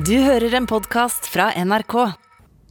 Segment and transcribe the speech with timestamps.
[0.00, 1.94] Du hører en podkast fra NRK.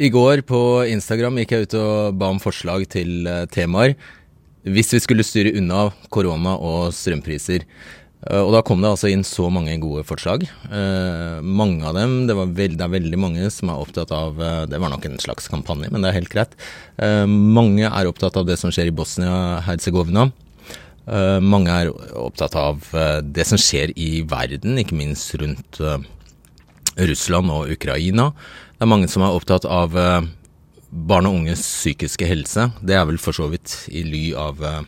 [0.02, 3.94] I går på Instagram gikk jeg ut og ba om forslag til eh, temaer
[4.66, 7.68] hvis vi skulle styre unna korona og strømpriser.
[7.68, 10.48] Eh, Og da kom det altså inn så mange gode forslag.
[10.72, 14.42] Eh, mange av dem, det, veld, det er veldig mange som er opptatt av
[14.72, 16.58] Det var nok en slags kampanje, men det er helt greit.
[17.30, 20.32] Mange er opptatt av det som skjer i Bosnia-Hercegovina.
[21.46, 22.90] Mange er opptatt av
[23.26, 25.84] det som skjer i verden, ikke minst rundt
[27.08, 28.30] Russland og Ukraina.
[28.76, 30.28] Det er mange som er opptatt av eh,
[30.90, 32.70] barn og unges psykiske helse.
[32.82, 34.82] Det er vel for så vidt i ly av eh,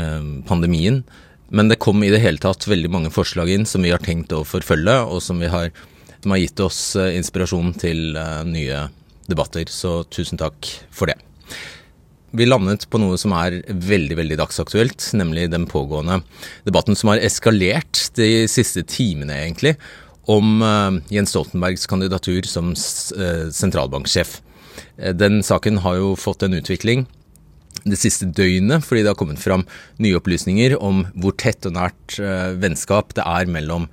[0.00, 1.02] eh, pandemien.
[1.54, 4.32] Men det kom i det hele tatt veldig mange forslag inn som vi har tenkt
[4.34, 5.68] å forfølge, og som, har,
[6.24, 8.16] som har gitt oss inspirasjon til
[8.48, 8.86] nye
[9.30, 9.68] debatter.
[9.70, 11.20] Så tusen takk for det.
[12.34, 16.18] Vi landet på noe som er veldig veldig dagsaktuelt, nemlig den pågående
[16.66, 19.76] debatten som har eskalert de siste timene, egentlig,
[20.30, 24.38] om eh, Jens Stoltenbergs kandidatur som eh, sentralbanksjef.
[24.96, 27.06] Eh, Den saken har jo fått en utvikling
[27.84, 29.66] det siste døgnet, fordi det har kommet fram
[30.00, 32.14] nye opplysninger om hvor tett og nært
[32.62, 33.88] vennskap det er mellom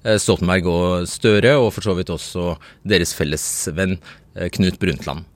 [0.00, 2.54] Stoltenberg og Støre, og for så vidt også
[2.88, 3.98] deres fellesvenn
[4.54, 5.26] Knut Brundtland.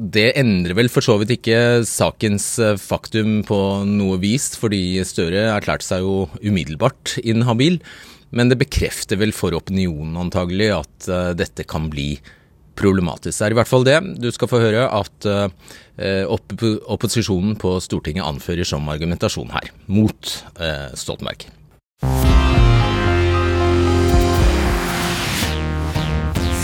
[0.00, 5.86] Det endrer vel for så vidt ikke sakens faktum på noe vis, fordi Støre erklærte
[5.86, 7.78] seg jo umiddelbart inhabil.
[8.32, 12.14] Men det bekrefter vel for opinionen antagelig at uh, dette kan bli
[12.78, 13.36] problematisk.
[13.36, 13.98] Det er i hvert fall det.
[14.20, 15.48] Du skal få høre at uh,
[16.32, 16.54] opp
[16.96, 21.50] opposisjonen på Stortinget anfører som argumentasjon her, mot uh, Stoltenberg.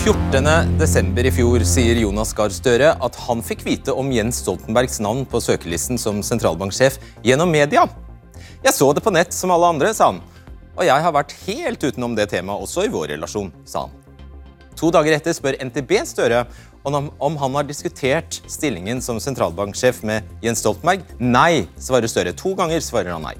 [0.09, 1.27] 14.12.
[1.27, 5.41] i fjor sier Jonas Gahr Støre at han fikk vite om Jens Stoltenbergs navn på
[5.43, 7.83] søkelisten som sentralbanksjef gjennom media.
[8.63, 10.23] Jeg så det på nett som alle andre, sa han.
[10.79, 13.95] Og jeg har vært helt utenom det temaet også i vår relasjon, sa han.
[14.79, 16.45] To dager etter spør NTB Støre
[16.87, 21.03] om, han har diskutert stillingen som sentralbanksjef med Jens Stoltenberg.
[21.19, 22.31] Nei, svarer Støre.
[22.39, 23.35] To ganger svarer han nei.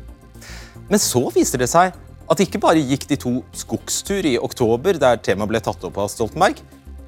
[0.92, 1.96] Men så viser det seg
[2.30, 6.12] at ikke bare gikk de to skogstur i oktober, der temaet ble tatt opp av
[6.12, 6.60] Stoltenberg,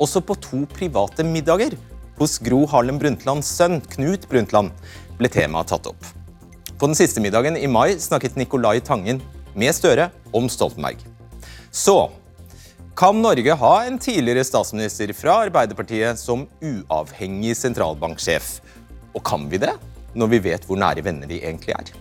[0.01, 1.75] også på to private middager
[2.21, 4.71] hos Gro Harlem Brundtlands sønn, Knut Brundtland,
[5.19, 6.07] ble temaet tatt opp.
[6.79, 9.19] På den siste middagen i mai snakket Nicolai Tangen
[9.55, 10.99] med Støre om Stoltenberg.
[11.71, 12.09] Så
[12.97, 18.59] kan Norge ha en tidligere statsminister fra Arbeiderpartiet som uavhengig sentralbanksjef?
[19.15, 19.73] Og kan vi det,
[20.13, 21.93] når vi vet hvor nære venner de egentlig er?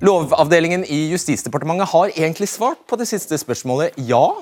[0.00, 3.98] Lovavdelingen i Justisdepartementet har egentlig svart på det siste spørsmålet.
[4.08, 4.32] Ja,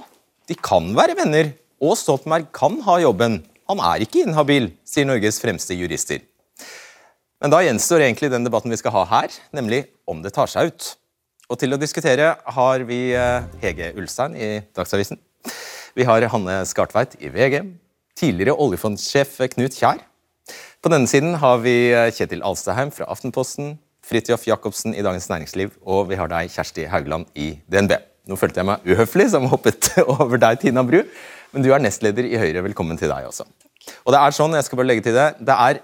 [0.46, 1.50] de kan være venner,
[1.82, 3.40] og Stoltenberg kan ha jobben.
[3.70, 6.22] Han er ikke inhabil, sier Norges fremste jurister.
[7.42, 10.72] Men da gjenstår egentlig den debatten vi skal ha her, nemlig om det tar seg
[10.72, 10.94] ut.
[11.48, 15.16] Og til å diskutere har vi eh, Hege Ulstein i Dagsavisen.
[15.96, 17.62] Vi har Hanne Skartveit i VG.
[18.20, 20.02] Tidligere oljefondsjef Knut Kjær.
[20.84, 25.72] På denne siden har vi eh, Kjetil Alstaheim fra Aftenposten, Fridtjof Jacobsen i Dagens Næringsliv,
[25.88, 27.96] og vi har deg, Kjersti Haugland i DNB.
[28.28, 31.00] Nå følte jeg meg uhøflig som hoppet over deg, Tina Bru,
[31.54, 32.66] men du er nestleder i Høyre.
[32.68, 33.48] Velkommen til deg også.
[34.04, 35.80] Og det er sånn, jeg skal bare legge til det, det er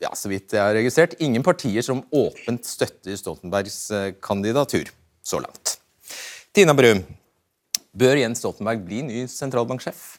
[0.00, 4.88] ja, så vidt jeg har registrert, ingen partier som åpent støtter Stoltenbergs eh, kandidatur
[5.22, 5.76] så langt.
[6.56, 6.94] Tina Bru,
[7.92, 10.16] bør Jens Stoltenberg bli ny sentralbanksjef?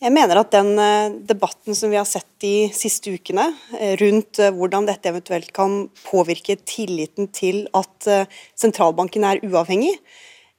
[0.00, 4.40] Jeg mener at den eh, debatten som vi har sett de siste ukene, eh, rundt
[4.56, 8.08] hvordan dette eventuelt kan påvirke tilliten til at
[8.58, 9.92] sentralbanken er uavhengig,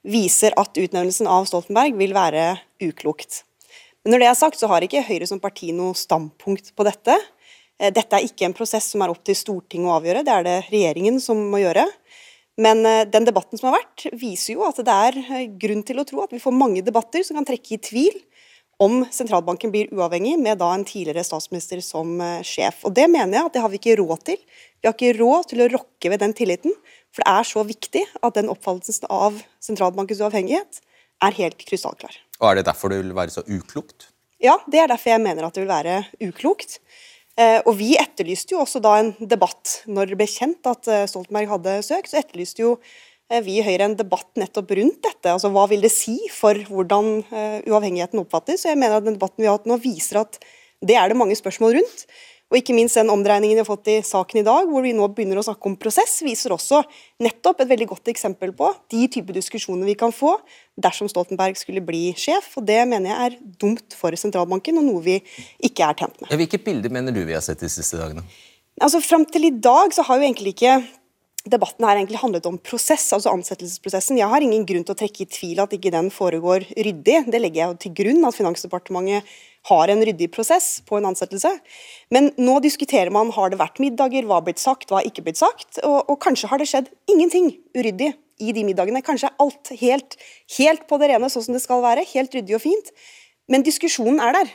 [0.06, 2.52] viser at utnevnelsen av Stoltenberg vil være
[2.82, 3.42] uklokt.
[4.02, 7.14] Men når det er sagt, så har ikke Høyre som parti noe standpunkt på dette.
[7.82, 10.46] Eh, Dette er ikke en prosess som er opp til Stortinget å avgjøre, det er
[10.46, 11.86] det regjeringen som må gjøre.
[12.62, 16.02] Men eh, den debatten som har vært, viser jo at det er eh, grunn til
[16.02, 18.20] å tro at vi får mange debatter som kan trekke i tvil
[18.82, 22.80] om sentralbanken blir uavhengig, med da en tidligere statsminister som sjef.
[22.88, 24.40] Og Det mener jeg at det har vi ikke råd til.
[24.80, 26.74] Vi har ikke råd til å rokke ved den tilliten,
[27.14, 30.80] for det er så viktig at den oppfattelsen av sentralbankens uavhengighet
[31.22, 32.16] er helt krystallklar.
[32.40, 34.08] Og er det derfor det vil være så uklokt?
[34.42, 36.80] Ja, det er derfor jeg mener at det vil være uklokt.
[37.40, 41.06] Eh, og vi etterlyste jo også da en debatt når det ble kjent at eh,
[41.08, 42.10] Stoltenberg hadde søkt.
[42.12, 42.72] Så etterlyste jo
[43.32, 45.32] eh, vi i Høyre en debatt nettopp rundt dette.
[45.32, 48.66] Altså hva vil det si for hvordan uavhengigheten oppfattes?
[48.66, 50.40] Og jeg mener at den debatten vi har hatt nå viser at
[50.82, 52.06] det er det mange spørsmål rundt.
[52.52, 55.06] Og ikke minst den omdreiningen vi har fått i saken i dag, hvor vi nå
[55.16, 56.82] begynner å snakke om prosess, viser også
[57.24, 60.34] nettopp et veldig godt eksempel på de type diskusjoner vi kan få
[60.76, 62.50] dersom Stoltenberg skulle bli sjef.
[62.60, 65.16] Og det mener jeg er dumt for sentralbanken, og noe vi
[65.64, 66.34] ikke er tjent med.
[66.42, 68.26] Hvilke bilder mener du vi har sett de siste dagene?
[68.84, 70.82] Altså Fram til i dag så har jo egentlig ikke
[71.48, 74.20] debatten her egentlig handlet om prosess, altså ansettelsesprosessen.
[74.20, 77.24] Jeg har ingen grunn til å trekke i tvil at ikke den foregår ryddig.
[77.32, 79.32] Det legger jeg jo til grunn, at Finansdepartementet
[79.70, 81.50] har en ryddig prosess på en ansettelse.
[82.14, 85.24] Men nå diskuterer man har det vært middager, hva har blitt sagt, hva har ikke
[85.26, 85.78] blitt sagt.
[85.86, 88.12] Og, og kanskje har det skjedd ingenting uryddig
[88.42, 89.04] i de middagene.
[89.06, 90.18] Kanskje er alt helt,
[90.58, 92.06] helt på det rene, sånn som det skal være.
[92.14, 92.90] Helt ryddig og fint.
[93.50, 94.52] Men diskusjonen er der.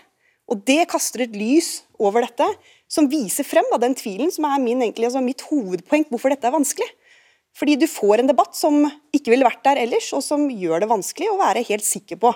[0.51, 2.45] Og det kaster et lys over dette
[2.91, 6.47] som viser frem da, den tvilen som er min, egentlig, altså mitt hovedpoeng hvorfor dette
[6.47, 6.87] er vanskelig.
[7.57, 8.83] Fordi du får en debatt som
[9.15, 12.31] ikke ville vært der ellers, og som gjør det vanskelig å være helt sikker på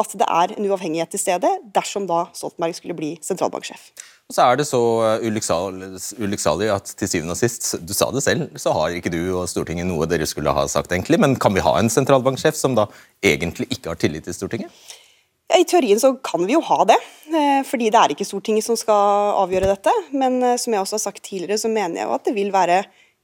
[0.00, 3.90] at det er en uavhengighet til stede, dersom da Stoltenberg skulle bli sentralbanksjef.
[4.30, 4.80] Og så er det så
[5.20, 9.44] ulykksalig at til syvende og sist, du sa det selv, så har ikke du og
[9.50, 11.20] Stortinget noe dere skulle ha sagt, egentlig.
[11.20, 12.86] Men kan vi ha en sentralbanksjef som da
[13.20, 14.72] egentlig ikke har tillit til Stortinget?
[15.52, 16.96] I teorien så kan vi jo ha det,
[17.28, 19.92] eh, fordi det er ikke Stortinget som skal avgjøre dette.
[20.16, 22.54] Men eh, som jeg også har sagt tidligere, så mener jeg jo at det vil
[22.54, 22.78] være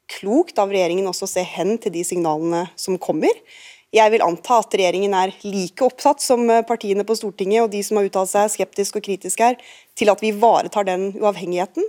[0.08, 3.32] klokt av regjeringen også å se hen til de signalene som kommer.
[3.94, 7.81] Jeg vil anta at regjeringen er like opptatt som eh, partiene på Stortinget og de
[7.85, 9.56] som har uttalt seg skeptisk og kritisk her,
[9.96, 11.87] til at vi ivaretar den uavhengigheten.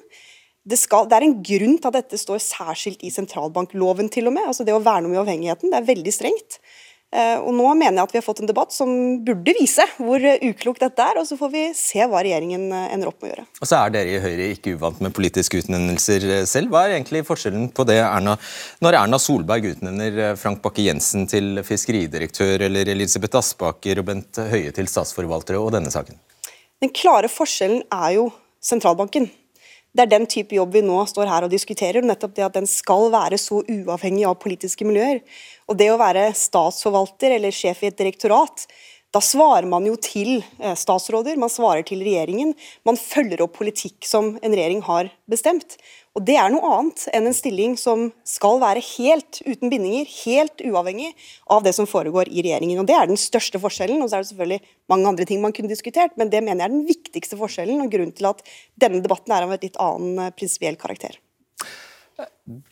[0.70, 4.36] Det, skal, det, er en grunn til at dette står særskilt i sentralbankloven, til og
[4.38, 4.48] med.
[4.48, 5.74] Altså det å verne om uavhengigheten.
[5.74, 6.60] Det er veldig strengt.
[7.10, 8.90] Eh, og Nå mener jeg at vi har fått en debatt som
[9.26, 13.10] burde vise hvor uklokt dette er, og så får vi se hva regjeringen eh, ender
[13.10, 13.46] opp med å gjøre.
[13.58, 16.70] Og så er dere i Høyre ikke uvant med politiske utnevnelser eh, selv.
[16.70, 18.38] Hva er egentlig forskjellen på det Erna,
[18.86, 24.92] når Erna Solberg utnevner Frank Bakke-Jensen til fiskeridirektør, eller Elisabeth Aspaker og Bent Høie til
[24.92, 26.22] statsforvaltere, og denne saken?
[26.80, 28.30] Den klare forskjellen er jo
[28.64, 29.32] sentralbanken.
[29.90, 32.06] Det er den type jobb vi nå står her og diskuterer.
[32.06, 35.22] nettopp det At den skal være så uavhengig av politiske miljøer.
[35.68, 38.68] Og det å være statsforvalter eller sjef i et direktorat,
[39.10, 42.52] da svarer man jo til eh, statsråder, man svarer til regjeringen.
[42.86, 45.80] Man følger opp politikk som en regjering har bestemt.
[46.18, 50.62] Og Det er noe annet enn en stilling som skal være helt uten bindinger, helt
[50.62, 51.10] uavhengig
[51.50, 52.82] av det som foregår i regjeringen.
[52.82, 54.04] Og Det er den største forskjellen.
[54.04, 56.70] Og så er det selvfølgelig mange andre ting man kunne diskutert, men det mener jeg
[56.70, 58.46] er den viktigste forskjellen og grunnen til at
[58.78, 61.18] denne debatten er av et litt annen eh, prinsipiell karakter.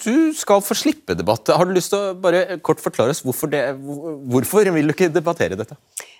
[0.04, 1.50] Du skal få slippe debatt.
[1.56, 5.10] Har du lyst til å bare kort forklare oss hvorfor, det, hvorfor vil du ikke
[5.14, 5.78] debattere dette?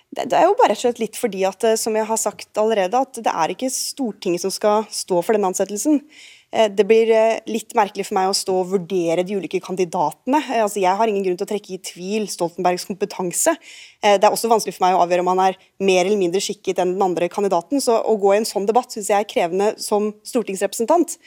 [0.08, 3.32] Det, er jo bare litt fordi at, eh, som jeg har sagt allerede, at det
[3.32, 6.00] er ikke Stortinget som skal stå for denne ansettelsen.
[6.48, 10.40] Eh, det blir eh, litt merkelig for meg å stå og vurdere de ulike kandidatene.
[10.62, 13.54] Altså, jeg har ingen grunn til å trekke i tvil Stoltenbergs kompetanse.
[14.00, 16.80] Det er også vanskelig for meg å avgjøre om han er mer eller mindre skikket
[16.80, 17.82] enn den andre kandidaten.
[17.84, 21.18] Så å gå i en sånn debatt syns jeg er krevende som stortingsrepresentant.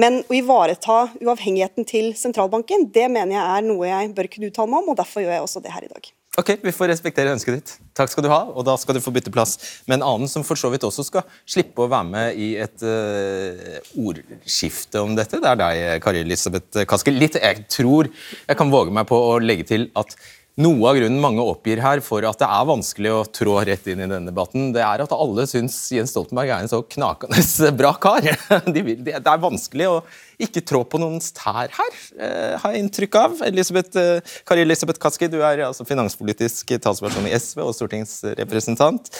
[0.00, 4.72] Men å ivareta uavhengigheten til sentralbanken, det mener jeg er noe jeg bør kunne uttale
[4.72, 6.14] meg om, og derfor gjør jeg også det her i dag.
[6.34, 7.72] Ok, Vi får respektere ønsket ditt.
[7.94, 9.52] Takk skal du ha, og da skal du få bytte plass
[9.86, 12.82] med en annen som for så vidt også skal slippe å være med i et
[12.82, 15.38] uh, ordskifte om dette.
[15.38, 17.14] Det er deg, Kari Elisabeth Kaski.
[17.14, 20.16] Litt, jeg tror jeg kan våge meg på å legge til at
[20.60, 24.04] noe av grunnen mange oppgir her for at det er vanskelig å trå rett inn
[24.04, 27.90] i denne debatten, det er at alle syns Jens Stoltenberg er en så knakende bra
[27.98, 28.28] kar.
[28.74, 29.96] det er vanskelig å
[30.44, 33.40] ikke trå på noens tær her, eh, har jeg inntrykk av.
[33.48, 39.10] Elisabeth, eh, Kari Elisabeth Kaski, du er altså finanspolitisk talsperson i SV og stortingsrepresentant.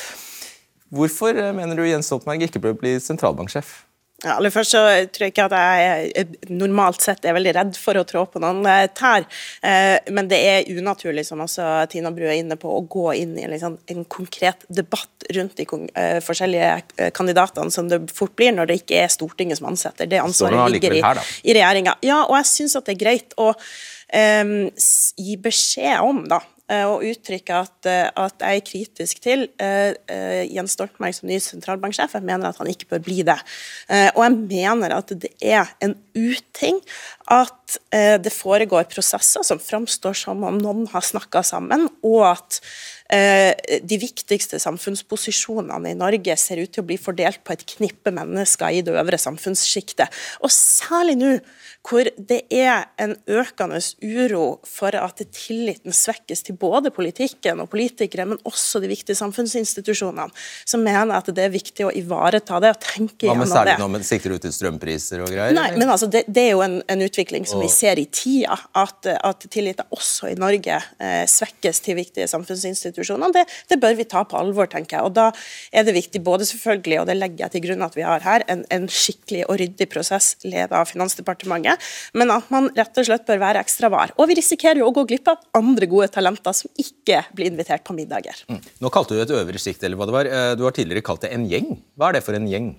[0.95, 3.75] Hvorfor eh, mener du Jens Stoltenberg ikke bør bli sentralbanksjef?
[4.33, 4.83] Aller først så
[5.13, 8.65] tror jeg ikke at jeg normalt sett er veldig redd for å trå på noen
[8.71, 9.27] eh, tær.
[9.65, 13.37] Eh, men det er unaturlig, som også Tina Bru er inne på, å gå inn
[13.41, 18.71] i liksom en konkret debatt rundt de eh, forskjellige kandidatene, som det fort blir når
[18.71, 20.11] det ikke er Stortinget som ansetter.
[20.11, 21.05] Det ansvaret ligger i,
[21.45, 21.99] i regjeringa.
[22.05, 26.54] Ja, og jeg syns at det er greit å um, gi beskjed om, da Eh,
[26.73, 29.93] og uttrykke at, eh, at, jeg er kritisk til uh,
[30.49, 32.15] Jens Stoltenberg som ny sentralbanksjef.
[32.17, 33.37] Jeg mener at han ikke bør bli det.
[34.15, 36.81] Og jeg mener at det er en uting
[37.33, 37.77] at
[38.25, 42.61] det foregår prosesser som framstår som om noen har snakka sammen, og at
[43.05, 48.79] de viktigste samfunnsposisjonene i Norge ser ut til å bli fordelt på et knippe mennesker
[48.79, 50.09] i det øvre samfunnssjiktet.
[50.41, 51.35] Og særlig nå
[51.85, 58.25] hvor det er en økende uro for at tilliten svekkes til både politikken og politikere,
[58.31, 60.33] men også de viktige samfunnsinstitusjonene,
[60.65, 63.51] så mener jeg at det er viktig å ivareta det og tenke gjennom det.
[63.51, 65.57] Hva med særlig nå men sikter du til strømpriser og greier?
[65.57, 68.57] Nei, men altså, det, det er jo en, en, utvikling som vi ser i tida,
[68.81, 72.94] at, at tilliten også i Norge eh, svekkes til viktige samfunnsinstitusjoner.
[72.95, 75.09] Det, det, bør vi ta på alvor, tenker jeg.
[75.09, 75.31] Og Da
[75.73, 78.47] er det viktig både selvfølgelig, og det legger jeg til grunn at vi har her,
[78.49, 81.83] en, en skikkelig og ryddig prosess ledet av Finansdepartementet
[82.15, 84.13] men at man rett og slett bør være ekstra var.
[84.19, 87.85] Og vi risikerer jo å gå glipp av andre gode talenter som ikke blir invitert
[87.87, 88.45] på middager.
[88.51, 88.63] Mm.
[88.85, 90.31] Nå kalte du et øvre sjikt, eller hva det var.
[90.31, 91.77] Eh, du har tidligere kalt det en gjeng.
[91.99, 92.75] Hva er det for en gjeng?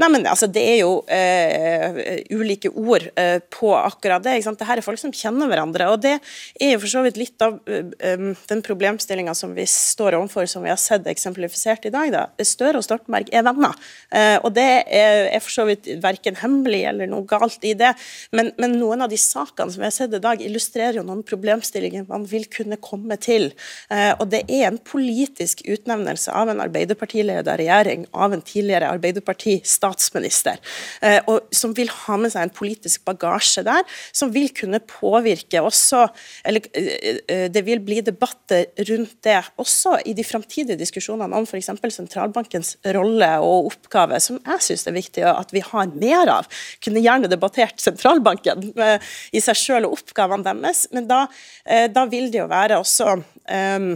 [0.00, 1.98] Nei, men altså, Det er jo uh,
[2.34, 4.38] ulike ord uh, på akkurat det.
[4.38, 4.60] ikke sant?
[4.60, 5.88] Dette er folk som kjenner hverandre.
[5.92, 9.66] og Det er jo for så vidt litt av uh, um, den problemstillinga som vi
[9.70, 12.10] står overfor, som vi har sett eksemplifisert i dag.
[12.14, 12.24] da.
[12.44, 13.74] Støre og Stoltenberg er venner.
[14.44, 17.94] og Det er, er, for så vidt verken hemmelig eller noe galt i det.
[18.34, 21.22] Men, men, noen av de sakene som vi har sett i dag, illustrerer jo noen
[21.26, 23.50] problemstillinger man vil kunne komme til.
[24.18, 28.90] og Det er en politisk utnevnelse av en Arbeiderpartilederregjering av en tidligere
[29.84, 30.58] Arbeiderparti-statsminister,
[31.00, 36.06] eh, som vil ha med seg en politisk bagasje der, som vil kunne påvirke også
[36.44, 41.44] eller eh, eh, Det vil bli debatter rundt det også i de framtidige diskusjonene om
[41.46, 41.70] f.eks.
[41.94, 46.48] sentralbankens rolle og oppgave, som jeg syns er viktig at vi har mer av.
[46.82, 48.72] Kunne gjerne debattert sentralbanken
[49.32, 51.24] i seg selv og oppgavene deres, men da,
[51.64, 53.94] da vil det jo være også um,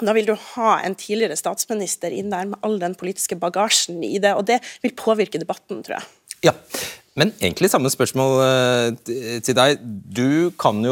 [0.00, 4.16] da vil du ha en tidligere statsminister inn der med all den politiske bagasjen i
[4.22, 6.08] det, og det vil påvirke debatten, tror jeg.
[6.48, 6.54] Ja,
[7.20, 9.10] men egentlig samme spørsmål uh,
[9.44, 9.82] til deg.
[9.84, 10.48] Du,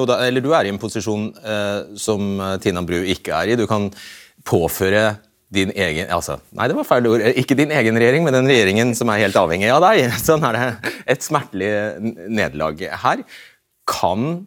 [0.06, 3.58] da, du er i en posisjon eh, som Tina Bru ikke er i.
[3.58, 3.88] Du kan
[4.46, 5.16] påføre
[5.50, 7.24] din egen altså, Nei, det var feil ord.
[7.40, 10.06] Ikke din egen regjering, men den regjeringen som er helt avhengig av deg.
[10.28, 10.94] Sånn er det.
[11.16, 11.72] Et smertelig
[12.30, 13.24] nederlag her.
[13.90, 14.44] Kan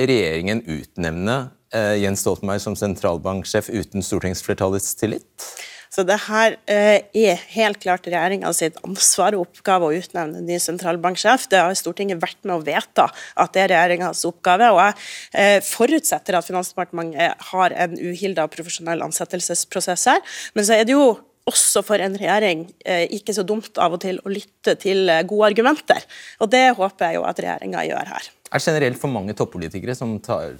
[0.00, 5.52] regjeringen utnevne eh, Jens Stoltenberg som sentralbanksjef uten stortingsflertallets tillit?
[5.92, 10.56] Så det her eh, er helt klart regjeringa sitt ansvar og oppgave å utnevne ny
[10.62, 11.44] sentralbanksjef.
[11.52, 14.70] Det har Stortinget vært med å vedta at det er regjeringas oppgave.
[14.72, 14.94] og Jeg
[15.42, 20.24] eh, forutsetter at Finansdepartementet har en uhilda profesjonell ansettelsesprosess her.
[20.56, 21.10] Men så er det jo
[21.50, 25.26] også for en regjering eh, ikke så dumt av og til å lytte til eh,
[25.28, 26.08] gode argumenter.
[26.40, 28.32] Og det håper jeg jo at regjeringa gjør her.
[28.48, 30.56] Er det generelt for mange toppolitikere som tar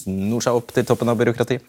[0.00, 1.64] snor seg opp til toppen av byråkratiet?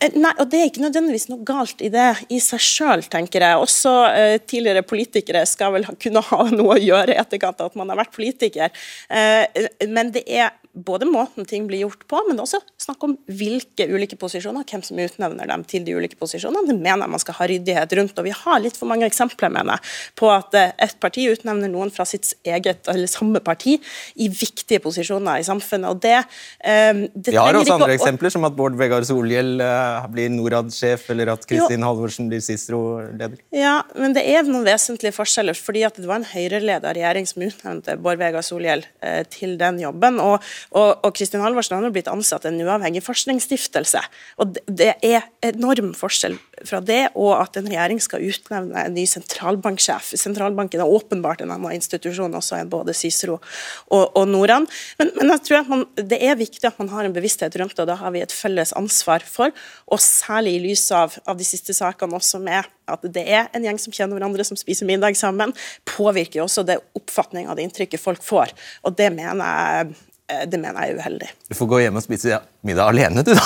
[0.00, 3.44] Eh, nei, og Det er ikke nødvendigvis noe galt i det i seg sjøl, tenker
[3.44, 3.62] jeg.
[3.62, 7.78] Også eh, tidligere politikere skal vel kunne ha noe å gjøre i etterkant av at
[7.78, 8.74] man har vært politiker.
[9.08, 10.52] Eh, men det er
[10.84, 15.00] både måten ting blir gjort på, men også snakk om hvilke ulike posisjoner, hvem som
[15.02, 16.68] utnevner dem til de ulike posisjonene.
[16.68, 18.18] Det mener jeg man skal ha ryddighet rundt.
[18.18, 21.70] og Vi har litt for mange eksempler mener jeg, på at eh, et parti utnevner
[21.72, 23.76] noen fra sitt eget eller samme parti
[24.16, 25.90] i viktige posisjoner i samfunnet.
[25.90, 26.18] og det,
[26.64, 30.30] um, det Vi har også andre å, eksempler, som at Bård Vegar Solhjell uh, blir
[30.32, 33.38] Norad-sjef, eller at Kristin Halvorsen blir Cicero-leder.
[33.54, 35.58] Ja, men det er noen vesentlige forskjeller.
[35.58, 39.80] fordi at det var en Høyre-leda regjering som utnevnte Bård Vegar Solhjell uh, til den
[39.82, 40.20] jobben.
[40.22, 40.44] og
[40.76, 44.02] og, og Kristin Halvorsen har blitt ansatt i en uavhengig forskningsstiftelse.
[44.42, 49.04] Og Det er enorm forskjell fra det og at en regjering skal utnevne en ny
[49.08, 50.12] sentralbanksjef.
[50.18, 54.66] Sentralbanken er åpenbart en annen institusjon også enn både Cicero og, og Noran.
[55.00, 57.76] Men, men, jeg tror at man, det er viktig at man har en bevissthet rundt
[57.76, 59.54] det, og da har vi et felles ansvar for,
[59.86, 63.64] og særlig i lys av, av de siste sakene også med at det er en
[63.64, 65.52] gjeng som kjenner hverandre, som spiser middag sammen,
[65.88, 68.54] påvirker også det oppfatning av det inntrykket folk får.
[68.88, 69.96] Og det mener jeg
[70.28, 71.28] det mener jeg er uheldig.
[71.48, 73.44] Du får gå hjem og spise middag alene, du, da.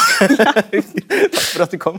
[1.32, 1.98] Takk for at du kom.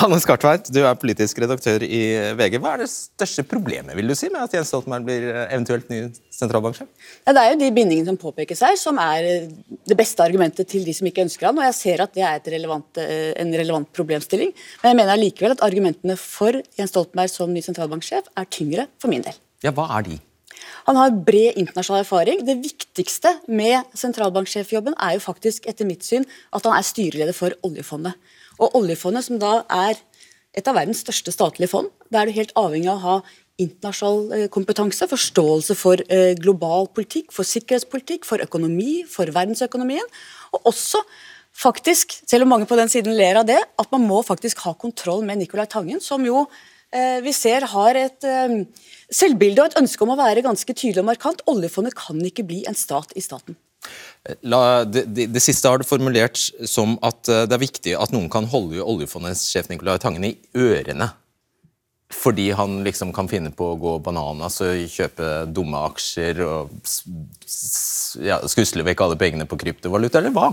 [0.00, 2.00] Hanne Skartveit, du er politisk redaktør i
[2.38, 2.58] VG.
[2.62, 5.86] Hva er det største problemet vil du si, med at Jens Stoltenberg blir eh, eventuelt
[5.92, 6.00] ny
[6.34, 6.90] sentralbanksjef?
[7.22, 9.48] Ja, det er jo de bindingene som påpekes her, som er eh,
[9.86, 11.62] det beste argumentet til de som ikke ønsker han.
[11.62, 14.54] Og jeg ser at det er relevant, en relevant problemstilling.
[14.82, 19.12] Men jeg mener likevel at argumentene for Jens Stoltenberg som ny sentralbanksjef er tyngre for
[19.12, 19.38] min del.
[19.64, 20.18] Ja, Hva er de?
[20.86, 22.44] Han har bred internasjonal erfaring.
[22.46, 27.56] Det viktigste med sentralbanksjefjobben er jo faktisk etter mitt syn at han er styreleder for
[27.66, 28.14] oljefondet.
[28.60, 29.98] Og oljefondet, som da er
[30.56, 33.16] et av verdens største statlige fond, da er du helt avhengig av å ha
[33.60, 40.06] internasjonal eh, kompetanse, forståelse for eh, global politikk, for sikkerhetspolitikk, for økonomi, for verdensøkonomien.
[40.56, 41.00] Og også
[41.56, 44.74] faktisk, selv om mange på den siden ler av det, at man må faktisk ha
[44.76, 46.44] kontroll med Nicolai Tangen, som jo
[47.24, 48.58] vi ser har et eh,
[49.12, 51.42] selvbilde og et ønske om å være ganske tydelig og markant.
[51.50, 53.58] Oljefondet kan ikke bli en stat i staten.
[54.42, 58.14] La, det, det, det, siste har du formulert som at eh, det er viktig at
[58.14, 61.12] noen kan holde Oljefondets sjef Nicolai Tangen i ørene.
[62.14, 66.76] Fordi han liksom kan finne på å gå bananas og kjøpe dumme aksjer og
[68.22, 70.52] ja, skusle vekk alle pengene på kryptovaluta, eller hva?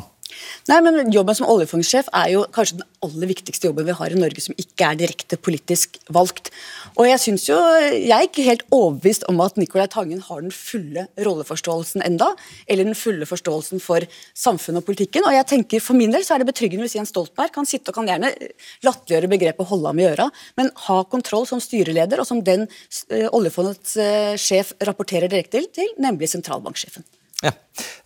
[0.70, 4.20] Nei, men Jobben som oljefondsjef er jo kanskje den aller viktigste jobben vi har i
[4.20, 6.52] Norge som ikke er direkte politisk valgt.
[6.96, 7.58] Og Jeg synes jo,
[7.92, 12.30] jeg er ikke helt overbevist om at Nicolai Tangen har den fulle rolleforståelsen enda,
[12.68, 14.06] eller den fulle forståelsen for
[14.38, 15.26] samfunnet og politikken.
[15.28, 17.92] Og jeg tenker For min del så er det betryggende hvis Jens Stoltenberg kan sitte
[17.92, 18.32] og kan gjerne
[18.86, 23.28] latterliggjøre begrepet 'holde ham i øra', men ha kontroll som styreleder, og som den uh,
[23.34, 27.04] oljefondets uh, sjef rapporterer direkte til, nemlig sentralbanksjefen.
[27.44, 27.52] Ja.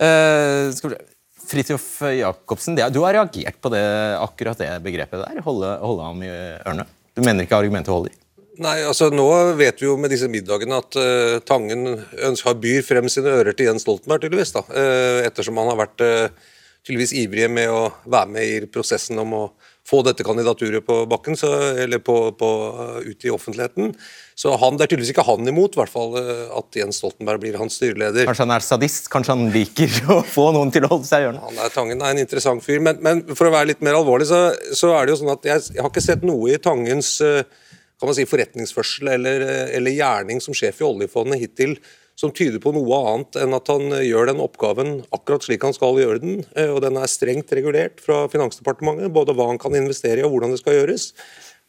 [0.01, 1.16] Uh, skal vi
[1.47, 1.85] Fridtjof
[2.17, 3.83] Jacobsen, du har reagert på det,
[4.19, 5.41] akkurat det begrepet der?
[5.45, 6.87] Holde, holde ham i ørene?
[7.15, 8.15] Du mener ikke argumentet holder?
[8.61, 9.25] Nei, altså Nå
[9.57, 11.85] vet vi jo med disse middagene at uh, Tangen
[12.25, 14.53] ønsker, byr frem sine ører til Jens Stoltenberg, tydeligvis.
[14.55, 16.53] da, uh, Ettersom han har vært uh,
[16.87, 19.43] tydeligvis ivrige med å være med i prosessen om å
[19.88, 21.50] få dette kandidaturet på bakken, så,
[21.84, 22.50] eller på, på,
[23.06, 23.94] ut i offentligheten.
[24.38, 27.56] Så han, Det er tydeligvis ikke han imot, i hvert fall at Jens Stoltenberg blir
[27.62, 28.27] hans styreleder.
[28.27, 29.08] Kanskje han er sadist?
[29.13, 31.46] Kanskje han liker å få noen til å holde seg i hjørnet?
[31.48, 34.27] Han er, Tangen er en interessant fyr, men, men, for å være litt mer alvorlig,
[34.29, 34.41] så,
[34.75, 37.39] så er det jo sånn at jeg, jeg har ikke sett noe i Tangens uh,
[37.98, 41.77] kan man si, forretningsførsel eller, eller gjerning som sjef i oljefondet hittil
[42.17, 46.00] som tyder på noe annet enn at han gjør den oppgaven akkurat slik han skal
[46.01, 46.39] gjøre den.
[46.57, 50.33] Eh, og Den er strengt regulert fra Finansdepartementet, både hva han kan investere i og
[50.33, 51.12] hvordan det skal gjøres.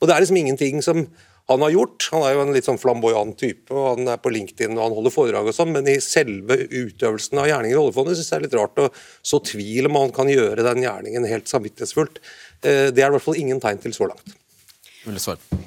[0.01, 1.05] Og Det er liksom ingenting som
[1.49, 2.09] han har gjort.
[2.13, 4.97] Han er jo en litt sånn flamboyant type, og han er på LinkedIn og han
[4.99, 8.41] holder foredrag og sånn, men i selve utøvelsen av gjerninger i oljefondet syns jeg det
[8.41, 8.91] er litt rart å
[9.33, 12.21] så tvil om han kan gjøre den gjerningen helt samvittighetsfullt.
[12.65, 14.37] Eh, det er i hvert fall ingen tegn til så langt.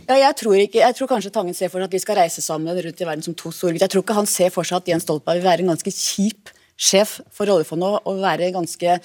[0.10, 2.44] Ja, jeg, tror ikke, jeg tror kanskje Tangen ser for seg at vi skal reise
[2.44, 3.88] sammen rundt i verden som to store gutter.
[3.88, 6.52] Jeg tror ikke han ser for seg at Jens Stoltenberg vil være en ganske kjip
[6.82, 8.96] sjef for oljefondet og være ganske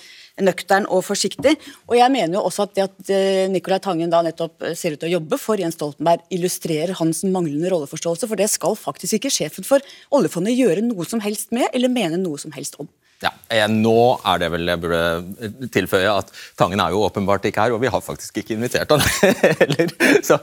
[0.45, 1.57] nøktern og forsiktig.
[1.91, 4.97] Og jeg mener jo også at det at eh, Nicolai Tangen da nettopp eh, ser
[4.97, 9.19] ut til å jobbe for Jens Stoltenberg, illustrerer hans manglende rolleforståelse, for det skal faktisk
[9.19, 9.85] ikke sjefen for
[10.17, 12.89] oljefondet gjøre noe som helst med, eller mene noe som helst om.
[13.25, 13.97] Ja, eh, Nå
[14.29, 17.91] er det vel jeg burde tilføye at Tangen er jo åpenbart ikke her, og vi
[17.93, 19.05] har faktisk ikke invitert han
[19.63, 19.95] heller.
[20.25, 20.37] Så,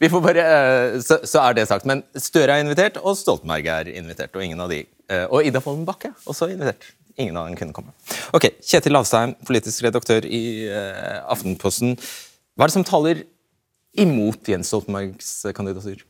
[0.00, 1.88] vi får bare, eh, så, så, er det sagt.
[1.88, 4.36] Men Støre er invitert, og Stoltenberg er invitert.
[4.36, 6.90] Og ingen av de, eh, og Ida Follen Bakke også invitert.
[7.16, 7.94] Ingen av dem kunne komme.
[8.36, 10.42] Ok, Kjetil Lavstheim, politisk redaktør i
[11.30, 11.94] Aftenposten.
[12.58, 13.22] Hva er det som taler
[14.02, 16.02] imot Jens Stoltenbergs kandidatur?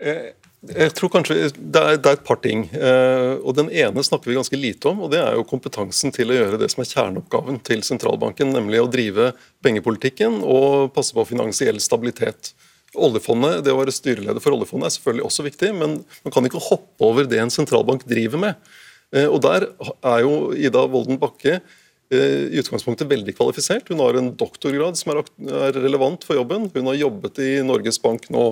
[0.00, 2.66] Eh jeg tror kanskje det er, det er, et par ting.
[2.76, 5.00] Eh, og Den ene snakker vi ganske lite om.
[5.06, 8.52] og Det er jo kompetansen til å gjøre det som er kjerneoppgaven til sentralbanken.
[8.52, 9.30] Nemlig å drive
[9.64, 12.52] pengepolitikken og passe på finansiell stabilitet.
[12.92, 16.60] Oljefondet, Det å være styreleder for oljefondet er selvfølgelig også viktig, men man kan ikke
[16.68, 18.72] hoppe over det en sentralbank driver med.
[19.16, 19.70] Eh, og Der
[20.04, 21.62] er jo Ida Wolden Bakke
[22.10, 23.90] i utgangspunktet veldig kvalifisert.
[23.92, 26.66] Hun har en doktorgrad som er relevant for jobben.
[26.74, 28.48] Hun har jobbet i Norges Bank nå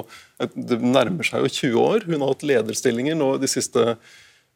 [0.54, 2.06] det nærmer seg jo 20 år.
[2.06, 3.82] Hun har hatt lederstillinger nå de siste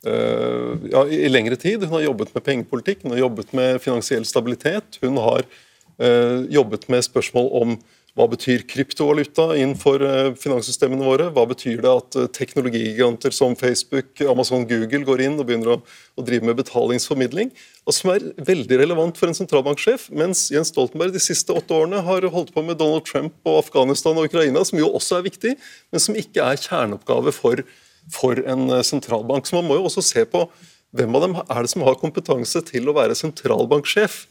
[0.06, 1.82] eh, ja, i lengre tid.
[1.82, 5.00] Hun har jobbet med pengepolitikk, hun har jobbet med finansiell stabilitet.
[5.02, 7.76] Hun har uh, jobbet med spørsmål om
[8.12, 11.30] hva betyr kryptovaluta innenfor eh, finanssystemene våre?
[11.32, 15.76] Hva betyr det at eh, teknologigiganter som Facebook, Amazon, Google går inn og begynner å,
[16.20, 17.54] å drive med betalingsformidling?
[17.88, 22.02] Og som er veldig relevant for en sentralbanksjef, mens Jens Stoltenberg de siste åtte årene
[22.04, 25.54] har holdt på med Donald Trump og Afghanistan og Ukraina, som jo også er viktig,
[25.88, 27.64] men som ikke er kjerneoppgave for,
[28.12, 29.48] for en eh, sentralbank.
[29.48, 30.44] Så man må jo også se på
[30.92, 34.26] hvem av dem er det som har kompetanse til å være sentralbanksjef.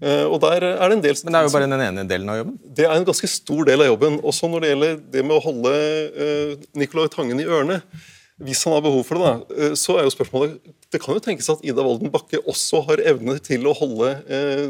[0.00, 1.18] Eh, og der er det en del...
[1.26, 2.54] Men det er jo bare den ene delen av jobben?
[2.64, 4.16] Det er en ganske stor del av jobben.
[4.24, 5.74] Også når det gjelder det med å holde
[6.16, 7.80] uh, Nicolai Tangen i ørene.
[8.40, 10.56] Hvis han har behov for det, da, uh, så er jo spørsmålet
[10.88, 14.14] Det kan jo tenkes at Ida Wolden Bakke også har evne til å holde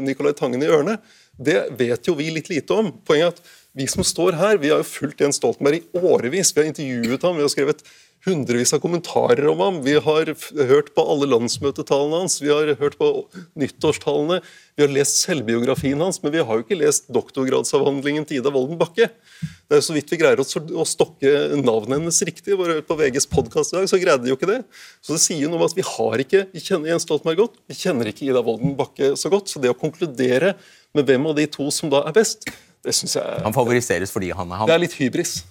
[0.03, 0.99] Nicolai Tangen i ørene.
[1.41, 2.91] Det vet jo vi litt lite om.
[3.07, 6.51] Poenget er at vi som står her, vi har jo fulgt Jens Stoltenberg i årevis.
[6.51, 7.85] Vi har intervjuet ham, vi har skrevet
[8.25, 9.79] hundrevis av kommentarer om ham.
[9.85, 10.29] Vi har
[10.69, 13.09] hørt på alle landsmøtetalene hans, vi har hørt på
[13.57, 14.41] nyttårstalene.
[14.77, 18.79] vi har lest selvbiografien hans, men vi har jo ikke lest doktorgradsavhandlingen til Ida Wolden
[18.79, 19.09] Bakke.
[19.41, 22.57] Det er jo så vidt vi greier å stokke navnet hennes riktig.
[22.87, 24.61] På VGs podkast i dag så greide de jo ikke det.
[25.01, 27.77] Så det sier noe om at vi har ikke Vi kjenner Jens Stoltenberg godt, vi
[27.77, 29.49] kjenner ikke Ida Wolden Bakke så godt.
[29.49, 30.55] Så det å konkludere
[30.95, 32.45] med hvem av de to som da er best,
[32.81, 34.69] det syns jeg Han favoriseres fordi han er han?
[34.69, 35.41] Det er litt hybris.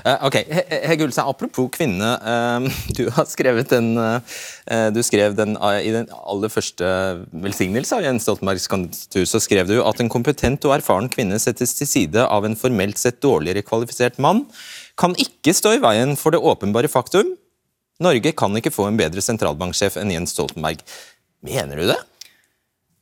[0.00, 0.36] Uh, ok,
[0.88, 2.10] Hege Ulstein, Apropos kvinne.
[2.24, 4.20] Uh, du har skrevet den, uh,
[4.94, 6.86] du skrev den I den aller første
[7.30, 11.76] velsignelse av Jens Stoltenbergs kandidatur så skrev du at en kompetent og erfaren kvinne settes
[11.78, 14.46] til side av en formelt sett dårligere kvalifisert mann,
[15.00, 17.36] kan ikke stå i veien for det åpenbare faktum
[18.00, 20.80] Norge kan ikke få en bedre sentralbanksjef enn Jens Stoltenberg.
[21.44, 21.98] Mener du det?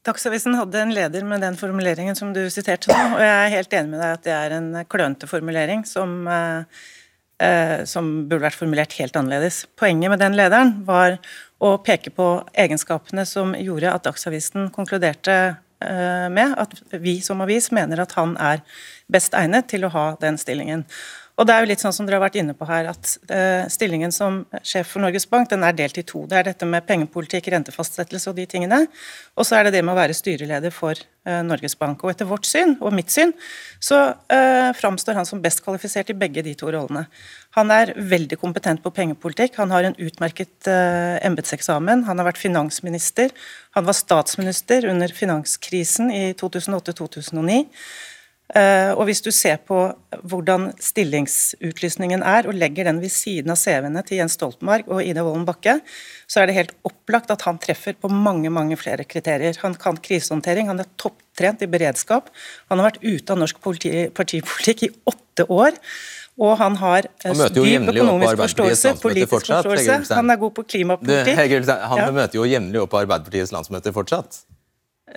[0.09, 3.75] Dagsavisen hadde en leder med den formuleringen som du siterte nå, og jeg er helt
[3.77, 6.87] enig med deg at det er en klønete formulering som, eh,
[7.44, 9.66] eh, som burde vært formulert helt annerledes.
[9.77, 11.18] Poenget med den lederen var
[11.61, 15.37] å peke på egenskapene som gjorde at Dagsavisen konkluderte
[15.83, 18.64] eh, med at vi som avis mener at han er
[19.12, 20.87] best egnet til å ha den stillingen.
[21.38, 23.68] Og det er jo litt sånn som dere har vært inne på her, at uh,
[23.70, 26.24] Stillingen som sjef for Norges Bank den er delt i to.
[26.27, 28.81] Det er dette med pengepolitikk, rentefastsettelse og de tingene.
[29.38, 32.03] Og så er det det med å være styreleder for uh, Norges Bank.
[32.03, 33.31] Og etter vårt syn, og mitt syn,
[33.79, 37.07] så uh, framstår han som best kvalifisert i begge de to rollene.
[37.55, 39.62] Han er veldig kompetent på pengepolitikk.
[39.62, 42.03] Han har en utmerket uh, embetseksamen.
[42.11, 43.31] Han har vært finansminister.
[43.79, 47.62] Han var statsminister under finanskrisen i 2008-2009.
[48.57, 49.77] Eh, og hvis du ser på
[50.25, 55.25] hvordan stillingsutlysningen er, og legger den ved siden av CV-ene til Jens Stoltenberg og Ida
[55.27, 55.79] Wolden Bakke,
[56.25, 59.59] så er det helt opplagt at han treffer på mange mange flere kriterier.
[59.65, 62.33] Han kan krisehåndtering, han er topptrent i beredskap.
[62.73, 65.77] Han har vært ute av norsk politi, partipolitikk i åtte år.
[66.39, 70.15] Og han har eh, han dyp økonomisk forståelse, politisk fortsatt, forståelse.
[70.15, 71.67] Han er god på klimapolitikk.
[71.67, 72.13] Det, han ja.
[72.15, 74.47] møter jo jevnlig opp på Arbeiderpartiets landsmøte fortsatt.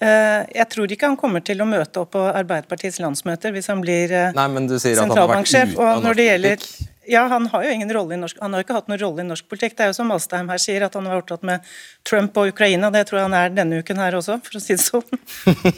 [0.01, 3.83] Eh, jeg tror ikke han kommer til å møte opp på Arbeiderpartiets landsmøter hvis han
[3.83, 5.75] blir eh, sentralbanksjef.
[5.77, 6.65] Og når det gjelder
[7.09, 9.25] ja, han har jo ingen rolle i norsk, han har ikke hatt noen rolle i
[9.25, 9.73] norsk politikk.
[9.77, 11.65] Det er jo som Alstheim her sier, at han har vært opptatt med
[12.05, 12.91] Trump og Ukraina.
[12.93, 15.21] Det tror jeg han er denne uken her også, for å si det sånn.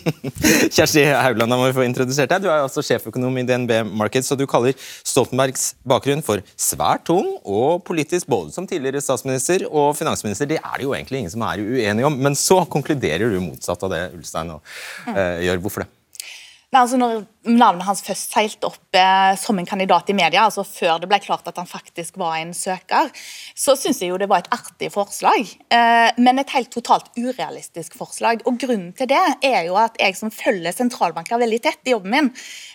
[0.76, 2.44] Kjersti Haugland, da må vi få introdusert deg.
[2.44, 3.72] Du er altså sjeføkonom i DNB
[4.04, 4.76] Markets, og du kaller
[5.08, 10.50] Stoltenbergs bakgrunn for svært tung og politisk, både som tidligere statsminister og finansminister.
[10.52, 12.20] Det er det jo egentlig ingen som er uenige om.
[12.20, 14.76] Men så konkluderer du motsatt av det Ulstein og,
[15.08, 15.64] uh, gjør.
[15.64, 15.92] Hvorfor det?
[16.74, 20.64] Nei, altså når navnet hans først seilte opp eh, som en kandidat i media, altså
[20.68, 23.10] før det ble klart at han faktisk var en søker,
[23.56, 25.50] så syns jeg jo det var et artig forslag.
[25.74, 28.44] Eh, men et helt totalt urealistisk forslag.
[28.48, 32.14] Og Grunnen til det er jo at jeg som følger sentralbanker veldig tett i jobben
[32.14, 32.30] min,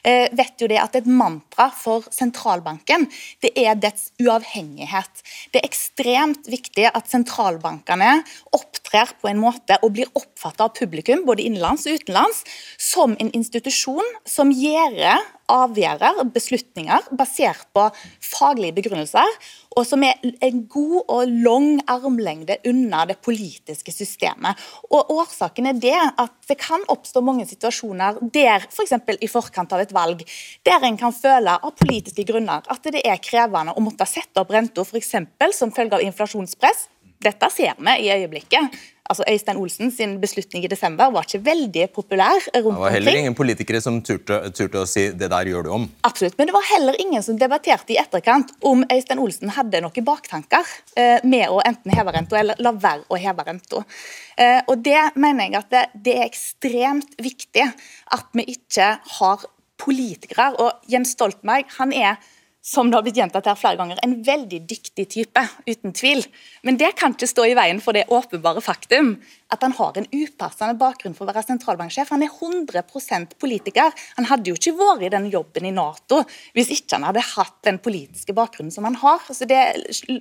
[0.05, 3.07] eh, vet jo det at et mantra for sentralbanken
[3.45, 5.25] det er dets uavhengighet.
[5.53, 8.19] Det er ekstremt viktig at sentralbankene
[8.57, 12.45] opptrer på en måte og blir oppfatta av publikum, både innenlands og utenlands,
[12.79, 17.87] som en institusjon som gjør avgjører, beslutninger, basert på
[18.25, 19.31] faglige begrunnelser,
[19.79, 24.59] og som er en god og lang armlengde unna det politiske systemet.
[24.91, 28.97] Og Årsaken er det at det kan oppstå mange situasjoner der f.eks.
[29.09, 30.25] For i forkant av et valg,
[30.67, 34.53] der en kan føle av politiske grunner at det er krevende å måtte sette opp
[34.53, 35.15] renta f.eks.
[35.57, 36.89] som følge av inflasjonspress.
[37.19, 38.77] Dette ser vi i øyeblikket
[39.09, 42.77] altså Øystein Olsen sin beslutning i desember var ikke veldig populær rundt.
[42.77, 45.89] Det var heller ingen politikere som turte, turte, å si 'det der gjør du om'.
[46.05, 50.05] Absolutt, men det var heller ingen som debatterte i etterkant om Øystein Olsen hadde noen
[50.05, 50.65] baktanker
[50.97, 53.85] eh, med å enten heve renta eller la være å heve renta.
[54.37, 57.65] Eh, og det mener jeg at det, det er ekstremt viktig
[58.13, 59.47] at vi ikke har
[59.79, 60.53] politikere.
[60.59, 62.19] Og Jens Stoltenberg han er
[62.69, 66.25] som det har blitt gjentatt her flere ganger, en veldig dyktig type, uten tvil.
[66.67, 69.15] Men det kan ikke stå i veien for det åpenbare faktum
[69.55, 72.11] at han har en upassende bakgrunn for å være sentralbanksjef.
[72.13, 73.95] Han er 100% politiker.
[74.19, 76.21] Han hadde jo ikke vært i den jobben i Nato
[76.57, 79.25] hvis ikke han hadde hatt den politiske bakgrunnen som han har.
[79.33, 79.61] Så det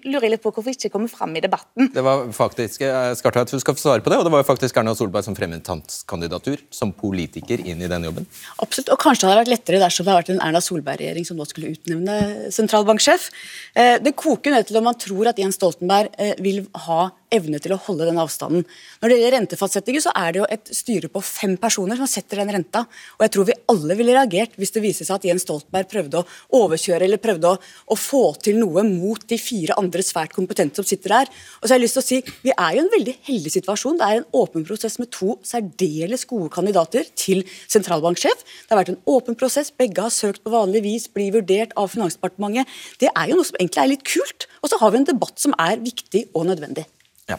[0.06, 1.92] lurer jeg litt på hvorfor ikke kommer fram i debatten.
[1.94, 2.86] Det var faktisk,
[3.20, 5.36] Skartvedt, du skal få svare på det, og det var jo faktisk Erna Solberg som
[5.38, 8.28] fremmet hans kandidatur som politiker inn i den jobben.
[8.63, 11.40] Absolutt, og kanskje det hadde vært lettere dersom det hadde vært en Erna Solberg-regjering som
[11.40, 13.30] nå skulle utnevne sentralbanksjef.
[13.76, 17.60] Eh, det koker ned til om man tror at Jens Stoltenberg eh, vil ha evne
[17.62, 18.63] til å holde den avstanden.
[19.02, 22.42] Når det gjelder rentefastsettinger, så er det jo et styre på fem personer som setter
[22.42, 22.86] den renta.
[23.18, 26.22] Og jeg tror vi alle ville reagert hvis det viser seg at Jens Stoltenberg prøvde
[26.22, 30.80] å overkjøre eller prøvde å, å, få til noe mot de fire andre svært kompetente
[30.80, 31.32] som sitter der.
[31.60, 33.54] Og så har jeg lyst til å si, Vi er jo i en veldig heldig
[33.58, 34.00] situasjon.
[34.00, 38.44] Det er en åpen prosess med to særdeles gode kandidater til sentralbanksjef.
[38.66, 39.74] Det har vært en åpen prosess.
[39.76, 42.68] Begge har søkt på vanlig vis, blir vurdert av Finansdepartementet.
[43.02, 44.48] Det er jo noe som egentlig er litt kult.
[44.62, 46.88] Og så har vi en debatt som er viktig og nødvendig.
[47.28, 47.36] Ja,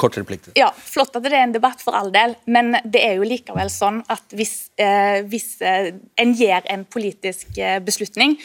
[0.00, 0.46] Kort replikk.
[0.56, 3.68] Ja, Flott at det er en debatt for all del, men det er jo likevel
[3.68, 5.90] sånn at hvis, eh, hvis eh,
[6.22, 8.38] en gjør en politisk eh, beslutning,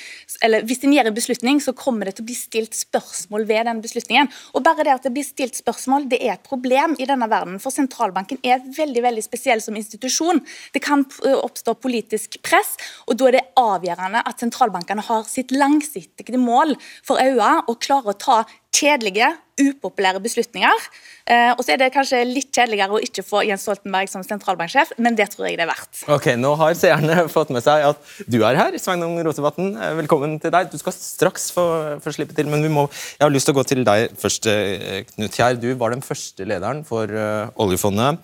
[0.43, 3.69] eller hvis en gjør en beslutning, så kommer det til å bli stilt spørsmål ved
[3.69, 4.27] den beslutningen.
[4.51, 7.55] Og bare det at det blir stilt spørsmål, det er et problem i denne verden.
[7.63, 10.43] For sentralbanken er veldig veldig spesiell som institusjon.
[10.75, 12.75] Det kan eh, oppstå politisk press,
[13.07, 18.11] og da er det avgjørende at sentralbankene har sitt langsiktige mål for øye og klarer
[18.11, 18.41] å ta
[18.75, 19.29] kjedelige,
[19.61, 20.85] upopulære beslutninger.
[21.29, 24.95] Eh, og så er det kanskje litt kjedeligere å ikke få Jens Stoltenberg som sentralbanksjef,
[25.01, 26.03] men det tror jeg det er verdt.
[26.11, 29.73] Ok, Nå har seerne fått med seg at du er her, Sveinung Rotevatn.
[29.75, 30.71] Eh, velkommen til deg.
[30.71, 31.67] Du skal straks få,
[32.03, 35.03] få slippe til, men må, jeg har lyst til å gå til deg først, eh,
[35.13, 35.59] Knut Kjær.
[35.61, 38.19] Du var den første lederen for uh, oljefondet.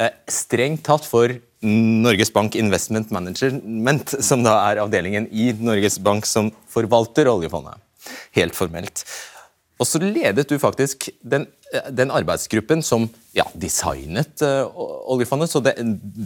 [0.00, 6.28] Eh, strengt tatt for Norges Bank Investment Management, som da er avdelingen i Norges Bank
[6.28, 7.82] som forvalter oljefondet.
[8.38, 9.04] Helt formelt.
[9.80, 11.46] Og så ledet du faktisk den,
[11.88, 14.68] den arbeidsgruppen som ja, designet uh,
[15.08, 15.48] oljefondet.
[15.52, 15.72] Så det,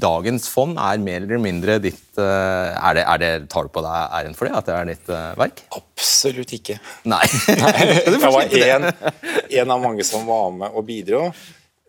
[0.02, 3.84] dagens fond er mer eller mindre ditt uh, er, det, er det, Tar du på
[3.84, 4.56] deg æren for det?
[4.58, 5.62] At det er ditt uh, verk?
[5.78, 6.80] Absolutt ikke.
[7.06, 7.22] Nei.
[7.62, 11.28] Nei jeg var en, en, av mange som var med og bidro.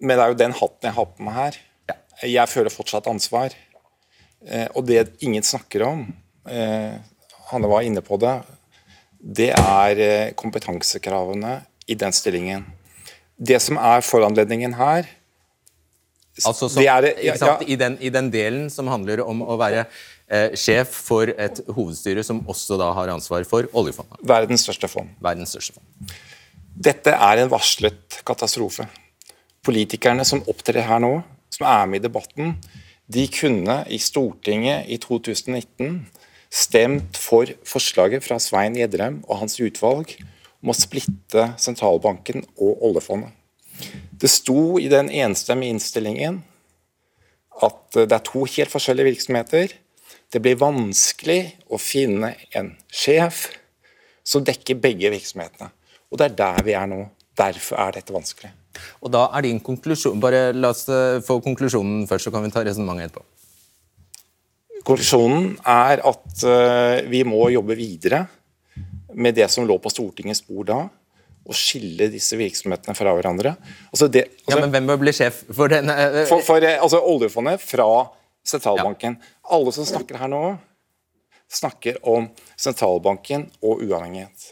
[0.06, 1.62] Men det er jo den hatten jeg har på meg her.
[1.90, 1.98] Ja.
[2.30, 3.56] Jeg føler fortsatt ansvar.
[4.76, 6.04] og det ingen snakker om
[7.50, 8.36] Hanne var inne på det
[9.26, 11.60] det er eh, kompetansekravene
[11.90, 12.66] i den stillingen.
[13.36, 15.10] Det som er foranledningen her
[16.44, 17.54] Altså som, er, ja, ja.
[17.64, 19.86] I, den, I, den, delen som handler om å være
[20.28, 24.20] eh, sjef for et hovedstyre som også da har ansvar for oljefondet.
[24.28, 25.14] Verdens største fond.
[25.24, 26.12] Verdens største fond.
[26.76, 28.84] Dette er en varslet katastrofe.
[29.64, 31.14] Politikerne som opptrer her nå,
[31.56, 32.52] som er med i debatten,
[33.08, 36.02] de kunne i Stortinget i 2019
[36.56, 40.16] stemt for forslaget fra Svein Gjedrem og hans utvalg
[40.64, 43.34] om å splitte sentralbanken og oljefondet.
[44.16, 46.40] Det sto i den enstemmige innstillingen
[47.66, 49.74] at det er to helt forskjellige virksomheter.
[50.32, 53.50] Det blir vanskelig å finne en sjef
[54.26, 55.70] som dekker begge virksomhetene.
[56.12, 57.04] Og det er der vi er nå.
[57.36, 58.54] Derfor er dette vanskelig.
[59.04, 60.86] Og da er din konklusjon Bare la oss
[61.28, 63.35] få konklusjonen først, så kan vi ta resonnementet etterpå.
[64.86, 68.26] Konklusjonen er at uh, vi må jobbe videre
[69.16, 70.80] med det som lå på Stortingets bord da,
[71.46, 73.56] og skille disse virksomhetene fra hverandre.
[73.92, 75.90] Altså det, altså, ja, men Hvem bør bli sjef for den?
[75.90, 77.88] Uh, for, for altså oljefondet fra
[78.46, 79.18] sentralbanken.
[79.18, 79.36] Ja.
[79.58, 80.44] Alle som snakker her nå,
[81.52, 84.52] snakker om sentralbanken og uavhengighet.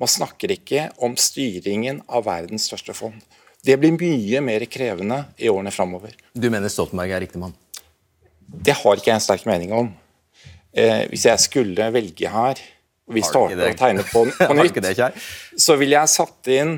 [0.00, 3.20] Man snakker ikke om styringen av verdens største fond.
[3.64, 6.16] Det blir mye mer krevende i årene framover.
[6.36, 7.54] Du mener Stoltenberg er riktig mann?
[8.46, 9.90] Det har ikke jeg en sterk mening om.
[10.74, 12.60] Eh, hvis jeg skulle velge her,
[13.04, 14.80] og vi starter å tegne på, på nytt,
[15.60, 16.76] så ville jeg satt inn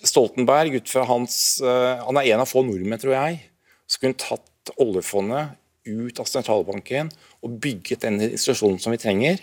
[0.00, 3.40] Stoltenberg ut fra hans uh, Han er en av få nordmenn, tror jeg,
[3.84, 7.10] som kunne tatt oljefondet ut av sentralbanken
[7.44, 9.40] og bygget den institusjonen som vi trenger.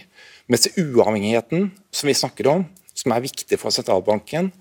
[0.50, 2.66] Mens uavhengigheten som vi snakker om,
[2.98, 4.52] som er viktig for sentralbanken,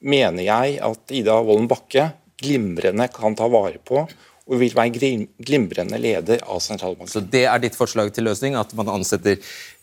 [0.00, 4.04] mener jeg at Ida Wolden Bakke glimrende kan ta vare på
[4.46, 5.10] og vil være
[5.42, 7.10] glimrende leder av sentralbanken.
[7.10, 8.54] Så Det er ditt forslag til løsning?
[8.54, 9.40] At man ansetter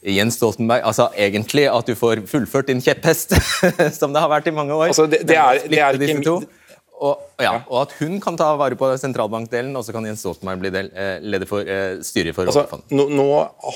[0.08, 0.86] Jens Stoltenberg?
[0.88, 3.36] Altså Egentlig at du får fullført din kjepphest,
[4.00, 4.94] som det har vært i mange år?
[4.94, 6.40] Altså, det, det, er, det er ikke
[7.04, 10.62] og, ja, og, at hun kan ta vare på sentralbankdelen, og så kan Jens Stoltenberg
[10.62, 13.28] bli del, eh, leder for eh, styret for altså, nå, nå,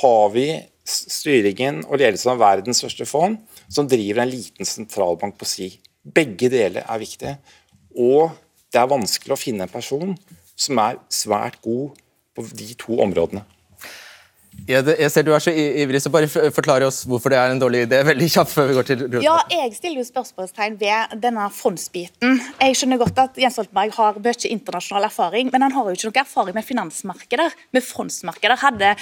[0.01, 0.45] har vi
[0.87, 3.35] styringen og ledelsen av verdens største fond,
[3.67, 5.73] som driver en liten sentralbank på si.
[6.07, 7.35] Begge deler er viktige.
[7.99, 8.31] Og
[8.71, 10.15] det er vanskelig å finne en person
[10.57, 11.95] som er svært god
[12.37, 13.45] på de to områdene.
[14.65, 17.53] Ja, det, jeg ser du er så ivrig, så bare forklare oss hvorfor det er
[17.53, 17.99] en dårlig idé.
[18.09, 22.41] veldig kjapt før vi går til Ja, Jeg stiller jo spørsmålstegn ved denne fondsbiten.
[22.59, 26.09] Jeg skjønner godt at Jens Stoltenberg har mye internasjonal erfaring, men han har jo ikke
[26.09, 28.59] noe erfaring med finansmarkeder, med fondsmarkeder.
[28.65, 28.93] Hadde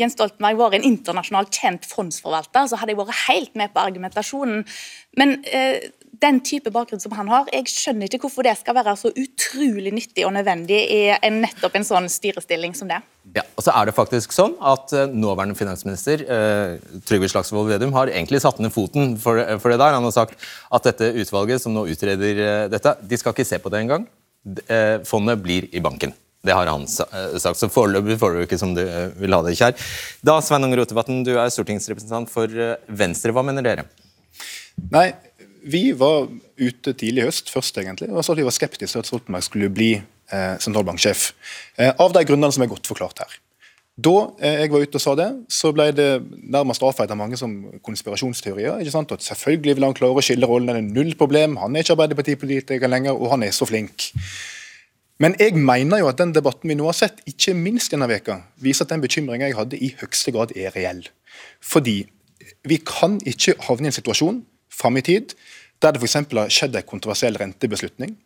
[0.00, 4.64] Jens Stoltenberg vært en internasjonalt kjent fondsforvalter, så hadde jeg vært helt med på argumentasjonen.
[5.20, 8.94] Men eh, den type bakgrunn som han har, jeg skjønner ikke hvorfor det skal være
[8.98, 13.00] så utrolig nyttig og nødvendig i en, nettopp en sånn styrestilling som det.
[13.36, 16.72] Ja, og så er det faktisk sånn at uh, Nåværende finansminister eh,
[17.06, 19.94] Trygve Slagsvold Vedum har egentlig satt ned foten for, uh, for, det der.
[19.94, 20.42] Han har sagt
[20.74, 24.08] at dette utvalget som nå utreder dette, de skal ikke se på det engang.
[25.06, 26.12] fondet blir i banken.
[26.42, 28.82] Det har han sagt, så foreløpig får du ikke som du
[29.20, 29.76] vil ha det, Kjær.
[30.26, 32.50] Da, Sveinung Rotevatn, du er stortingsrepresentant for
[32.90, 33.30] Venstre.
[33.30, 33.86] Hva mener dere?
[34.90, 35.12] Nei,
[35.62, 36.26] vi var
[36.58, 39.46] ute tidlig i høst først egentlig, og sa at vi var skeptiske til at Stoltenberg
[39.46, 41.30] skulle bli eh, sentralbanksjef.
[41.78, 43.36] Eh, av de grunnene som er godt forklart her.
[44.02, 46.08] Da eh, jeg var ute og sa det, så ble det
[46.40, 48.80] nærmest avfeid av mange som konspirasjonsteorier.
[48.80, 49.12] ikke sant?
[49.14, 51.58] At Selvfølgelig vil han klare å skille rollene, det er null problem.
[51.62, 54.10] Han er ikke Arbeiderpartipolitiker lenger, og han er så flink.
[55.22, 58.40] Men jeg mener jo at den debatten vi nå har sett, ikke minst denne veka,
[58.64, 61.04] viser at den bekymringa jeg hadde, i høyeste grad er reell.
[61.62, 62.00] Fordi
[62.66, 64.40] vi kan ikke havne i en situasjon
[64.72, 65.36] fram i tid,
[65.82, 66.18] der det f.eks.
[66.18, 68.16] har skjedd en kontroversiell rentebeslutning.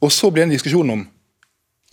[0.00, 1.04] Og så blir det en diskusjon om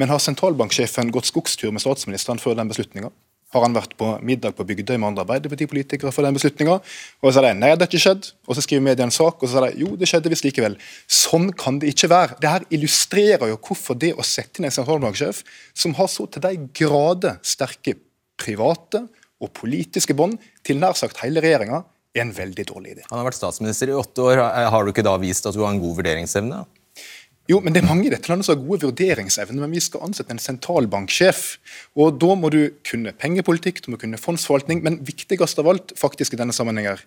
[0.01, 3.11] men har sentralbanksjefen gått skogstur med statsministeren før den beslutninga?
[3.51, 6.77] Har han vært på middag på Bygdøy med andre Arbeiderpartipolitikere før den beslutninga?
[7.19, 8.29] Og så sier de nei, det har ikke skjedd.
[8.47, 10.77] Og så skriver media en sak, og så sier de jo, det skjedde visst likevel.
[11.05, 12.39] Sånn kan det ikke være.
[12.41, 15.43] Det her illustrerer jo hvorfor det å sette inn en sentralbanksjef
[15.83, 17.97] som har så til de grader sterke
[18.41, 19.03] private
[19.43, 23.07] og politiske bånd til nær sagt hele regjeringa, er en veldig dårlig idé.
[23.09, 24.41] Han har vært statsminister i åtte år.
[24.73, 26.63] Har du ikke da vist at du har en god vurderingsevne?
[27.49, 30.05] Jo, men Det er mange i dette landet som har gode vurderingsevner, men vi skal
[30.05, 31.57] ansette en sentralbanksjef.
[31.95, 36.33] og Da må du kunne pengepolitikk, du må kunne fondsforvaltning, men viktigst av alt faktisk
[36.33, 36.99] i denne sammenhengen,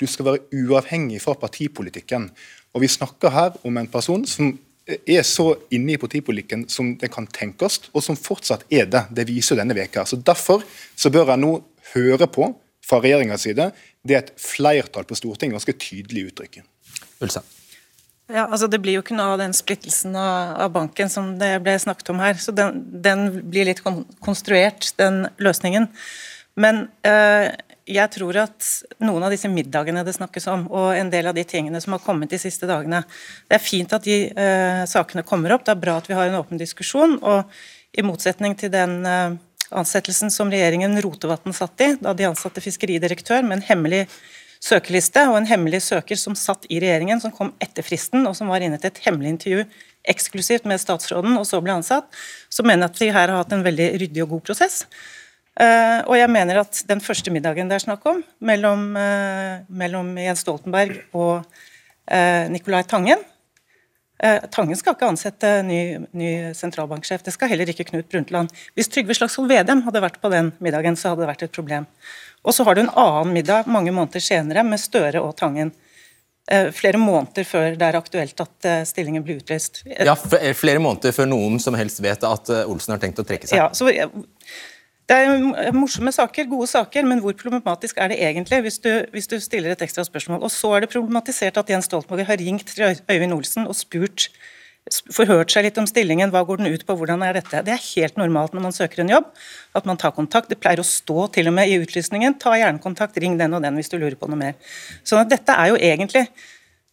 [0.00, 2.30] du skal være uavhengig fra partipolitikken.
[2.74, 7.12] Og Vi snakker her om en person som er så inne i partipolitikken som det
[7.12, 9.06] kan tenkes, og som fortsatt er det.
[9.12, 10.04] Det viser denne veka.
[10.04, 10.64] Så Derfor
[10.96, 11.62] så bør jeg nå
[11.94, 12.54] høre på
[12.86, 13.70] fra regjeringas side,
[14.02, 16.64] det er et flertall på Stortinget ganske tydelig uttrykker.
[17.22, 17.44] Ulsa.
[18.32, 21.56] Ja, altså Det blir jo ikke noe av den splittelsen av, av banken som det
[21.64, 22.38] ble snakket om her.
[22.40, 25.88] Så den, den blir litt kon konstruert, den løsningen.
[26.58, 27.50] Men øh,
[27.88, 28.68] jeg tror at
[29.02, 32.02] noen av disse middagene det snakkes om, og en del av de tingene som har
[32.04, 33.02] kommet de siste dagene
[33.48, 36.30] Det er fint at de øh, sakene kommer opp, det er bra at vi har
[36.30, 37.18] en åpen diskusjon.
[37.22, 37.50] og
[37.92, 39.34] i motsetning til den øh,
[39.78, 44.04] ansettelsen som regjeringen Rotevatn satt i, da de ansatte fiskeridirektør med en hemmelig
[44.62, 48.52] søkeliste og en hemmelig søker som satt i regjeringen, som kom etter fristen, og som
[48.52, 49.64] var inne til et hemmelig intervju
[50.12, 52.08] eksklusivt med statsråden, og så ble ansatt,
[52.50, 54.82] så mener jeg at vi her har hatt en veldig ryddig og god prosess.
[55.52, 60.14] Uh, og jeg mener at den første middagen det er snakk om, mellom, uh, mellom
[60.16, 63.20] Jens Stoltenberg og uh, Nicolai Tangen
[64.54, 65.80] Tangen skal ikke ansette ny,
[66.14, 68.52] ny, sentralbanksjef, det skal heller ikke Knut Brundtland.
[68.78, 71.88] Hvis Trygve Slagsvold Vedum hadde vært på den middagen, så hadde det vært et problem.
[72.46, 75.72] Og så har du en annen middag mange måneder senere med Støre og Tangen.
[76.74, 79.82] Flere måneder før det er aktuelt at stillingen blir utlyst.
[79.86, 83.58] Ja, Flere måneder før noen som helst vet at Olsen har tenkt å trekke seg.
[83.58, 83.90] Ja, så
[85.10, 89.28] det er morsomme saker, gode saker, men hvor problematisk er det egentlig, hvis du, hvis
[89.28, 90.44] du stiller et ekstra spørsmål?
[90.46, 94.28] Og så er det problematisert at Jens Stoltenberg har ringt til Øyvind Olsen og spurt
[95.14, 97.60] forhørt seg litt om stillingen, hva går den ut på, hvordan er dette?
[97.66, 99.28] Det er helt normalt når man søker en jobb,
[99.78, 100.50] at man tar kontakt.
[100.50, 103.62] Det pleier å stå til og med i utlysningen, ta gjerne kontakt, ring den og
[103.62, 104.58] den hvis du lurer på noe mer.
[105.06, 106.26] At dette er jo egentlig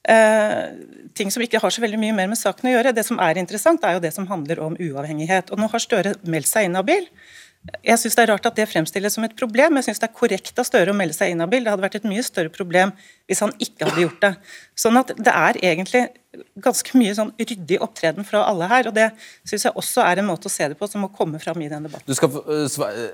[0.09, 0.71] Uh,
[1.13, 2.93] ting som ikke har så veldig mye mer med saken å gjøre.
[2.95, 5.51] Det som er interessant, er jo det som handler om uavhengighet.
[5.51, 7.03] Og nå har Støre meldt seg inhabil.
[7.83, 9.77] Jeg syns det er rart at det fremstilles som et problem.
[9.77, 11.65] Jeg syns det er korrekt av Støre å melde seg inhabil.
[11.65, 12.93] Det hadde vært et mye større problem
[13.29, 14.31] hvis han ikke hadde gjort det.
[14.79, 16.05] Sånn at det er egentlig
[16.63, 18.89] ganske mye sånn ryddig opptreden fra alle her.
[18.89, 19.09] og Det
[19.47, 21.69] syns jeg også er en måte å se det på som må komme fram i
[21.71, 22.07] den debatten.
[22.07, 23.07] Du skal eh, svare,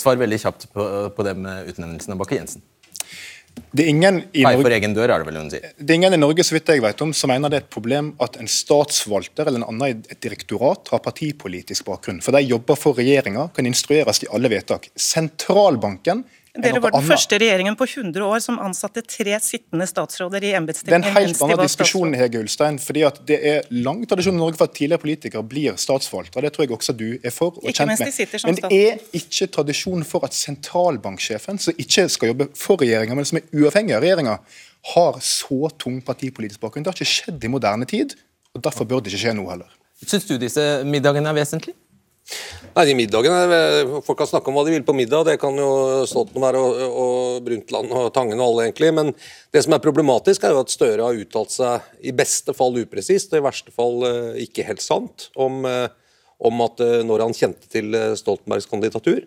[0.00, 2.64] svare veldig kjapt på, på det med utnevnelsen av Bakke-Jensen.
[3.70, 5.72] Det er ingen i Norge, for egen dør, er det vel hun sier.
[5.78, 7.72] Det er ingen i Norge så vidt jeg vet om, som mener det er et
[7.72, 12.22] problem at en statsforvalter eller en annen i et direktorat har partipolitisk bakgrunn.
[12.24, 14.90] For de jobber for regjeringa, kan instrueres i alle vedtak.
[14.98, 16.24] Sentralbanken
[16.58, 21.04] dere var den første regjeringen på 100 år som ansatte tre sittende statsråder i embetsstillingen.
[21.04, 22.78] Det er en helt annen diskusjon, Hege Ulstein.
[22.82, 26.42] fordi at Det er lang tradisjon i Norge for at tidligere politikere blir statsforvaltere.
[26.42, 28.44] Det tror jeg også du er for og ikke kjent med.
[28.44, 33.24] Men det er ikke tradisjon for at sentralbanksjefen, som ikke skal jobbe for regjeringa, men
[33.24, 34.38] som er uavhengig av regjeringa,
[34.94, 36.82] har så tung partipolitisk bakgrunn.
[36.82, 38.16] Det har ikke skjedd i moderne tid,
[38.54, 39.70] og derfor bør det ikke skje nå heller.
[40.02, 41.76] Syns du disse middagene er vesentlige?
[42.70, 45.70] Nei, de middagene, Folk kan snakke om hva de vil på middag, det kan jo
[46.08, 48.92] Stoltenberg og, og Brundtland og Tangen og alle, egentlig.
[48.94, 49.10] Men
[49.50, 53.34] det som er problematisk, er jo at Støre har uttalt seg i beste fall upresist
[53.34, 55.88] og i verste fall eh, ikke helt sant om, eh,
[56.46, 59.26] om at eh, når han kjente til Stoltenbergs kandidatur.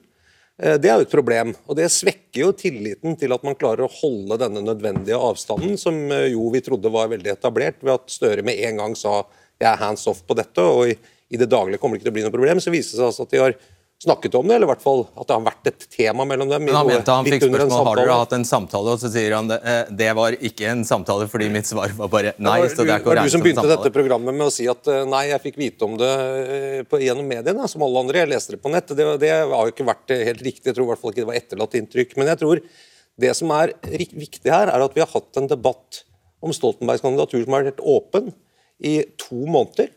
[0.53, 3.93] Det er jo et problem, og det svekker jo tilliten til at man klarer å
[3.95, 5.97] holde denne nødvendige avstanden, som
[6.29, 9.23] jo vi trodde var veldig etablert, ved at Støre med en gang sa
[9.57, 10.61] jeg er hands off på dette.
[10.61, 10.93] og i
[11.33, 12.61] i det daglige kommer det ikke til å bli noe problem.
[12.63, 13.55] Så viser det seg altså at de har
[14.03, 16.65] snakket om det, eller i hvert fall at det har vært et tema mellom dem.
[16.67, 19.47] Men han mente han fikk spørsmål har dere hatt en samtale, og så sier han
[19.51, 22.57] det, eh, det var ikke en samtale fordi mitt svar var bare nei.
[22.59, 24.47] Det var, så det er ikke å regne som Du som begynte dette programmet med
[24.49, 26.11] å si at eh, nei, jeg fikk vite om det
[26.43, 28.23] eh, på, gjennom mediene, som alle andre.
[28.25, 28.91] Jeg leste det på nett.
[28.91, 30.67] Det, det har jo ikke vært helt riktig.
[30.71, 32.17] Jeg tror i hvert fall ikke det var etterlatt inntrykk.
[32.19, 32.63] Men jeg tror
[33.23, 36.03] det som er viktig her, er at vi har hatt en debatt
[36.43, 38.33] om Stoltenbergs kandidatur som har vært åpen
[38.83, 39.93] i to måneder.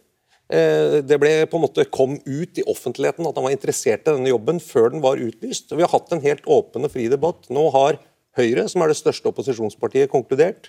[0.46, 4.12] Eh, det ble på en måte kom ut i offentligheten at han var interessert i
[4.12, 5.72] denne jobben før den var utlyst.
[5.74, 7.48] Vi har hatt en helt åpen og fri debatt.
[7.50, 7.98] Nå har
[8.36, 10.68] Høyre, som er det største opposisjonspartiet, konkludert.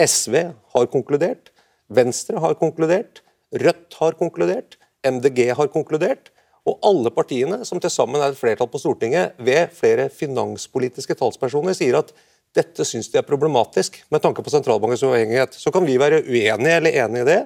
[0.00, 0.38] SV
[0.74, 1.50] har konkludert.
[1.92, 3.20] Venstre har konkludert.
[3.52, 4.78] Rødt har konkludert.
[5.04, 6.30] MDG har konkludert.
[6.64, 11.76] Og alle partiene, som til sammen er et flertall på Stortinget, ved flere finanspolitiske talspersoner,
[11.76, 12.14] sier at
[12.56, 15.56] dette syns de er problematisk med tanke på sentralbankens uavhengighet.
[15.58, 17.40] Så kan vi være uenige eller enige i det.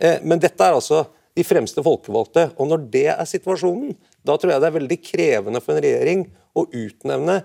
[0.00, 1.04] Eh, men dette er altså
[1.36, 2.50] de fremste folkevalgte.
[2.58, 3.94] Og når det er situasjonen,
[4.26, 7.40] da tror jeg det er veldig krevende for en regjering å utnevne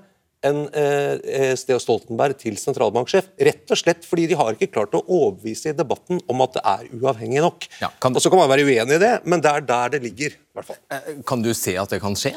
[0.45, 3.31] en eh, eh Stea Stoltenberg til sentralbanksjef.
[3.47, 6.65] Rett og slett fordi de har ikke klart å overbevise i debatten om at det
[6.73, 7.69] er uavhengig nok.
[7.81, 8.13] Ja, kan...
[8.15, 10.35] Og Så kan man være uenig i det, men det er der det ligger.
[10.37, 10.81] I hvert fall.
[10.93, 12.35] Eh, kan du se at det kan skje?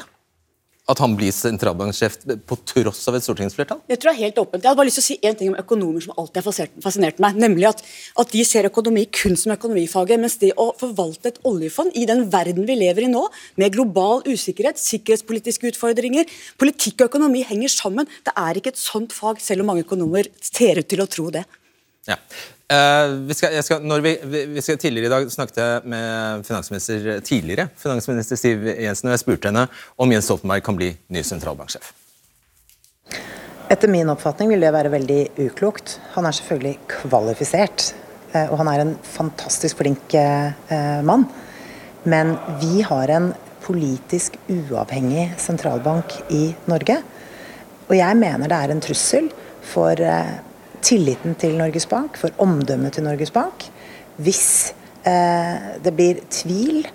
[0.89, 2.17] At han blir sentralbanksjef
[2.49, 3.81] på tross av et stortingsflertall?
[3.91, 4.63] Jeg tror det er helt åpent.
[4.63, 7.21] Jeg hadde bare lyst til å si en ting om økonomer som alltid har fascinert
[7.23, 7.37] meg.
[7.39, 7.83] Nemlig at,
[8.23, 10.21] at, de ser økonomi kun som økonomifaget.
[10.21, 13.25] Mens det å forvalte et oljefond i den verden vi lever i nå,
[13.61, 16.29] med global usikkerhet, sikkerhetspolitiske utfordringer,
[16.61, 18.09] politikk og økonomi henger sammen.
[18.25, 21.29] Det er ikke et sånt fag, selv om mange økonomer ser ut til å tro
[21.33, 21.45] det.
[22.07, 22.15] Ja.
[22.69, 24.11] Uh, vi, skal, skal, vi,
[24.53, 29.49] vi skal, tidligere i dag snakket med finansminister tidligere, finansminister Siv Jensen, og jeg spurte
[29.49, 29.65] henne
[29.97, 31.89] om Jens Stoltenberg kan bli ny sentralbanksjef.
[33.69, 35.99] Etter min oppfatning vil det være veldig uklokt.
[36.15, 37.91] Han er selvfølgelig kvalifisert,
[38.33, 41.27] eh, og han er en fantastisk flink eh, mann.
[42.09, 43.31] Men vi har en
[43.65, 46.97] politisk uavhengig sentralbank i Norge.
[47.89, 49.29] Og jeg mener det er en trussel
[49.69, 50.01] for
[50.85, 53.67] tilliten til Norges Bank, for omdømmet til Norges Bank,
[54.19, 54.73] hvis
[55.07, 56.87] eh, det blir tvil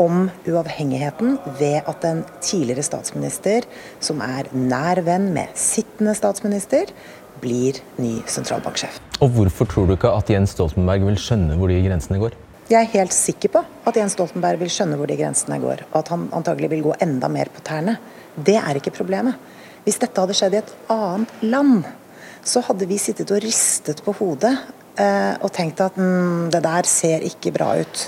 [0.00, 3.66] om uavhengigheten ved at en tidligere statsminister,
[4.00, 6.92] som er nær venn med sittende statsminister,
[7.40, 9.00] blir ny sentralbanksjef.
[9.20, 12.36] Og hvorfor tror du ikke at Jens Stoltenberg vil skjønne hvor de grensene går?
[12.70, 15.96] Jeg er helt sikker på at Jens Stoltenberg vil skjønne hvor de grensene går, og
[16.04, 17.96] at han antagelig vil gå enda mer på tærne.
[18.36, 19.40] Det er ikke problemet.
[19.84, 21.88] Hvis dette hadde skjedd i et annet land,
[22.44, 24.54] så hadde vi sittet og ristet på hodet
[25.00, 28.06] eh, og tenkt at mm, det der ser ikke bra ut.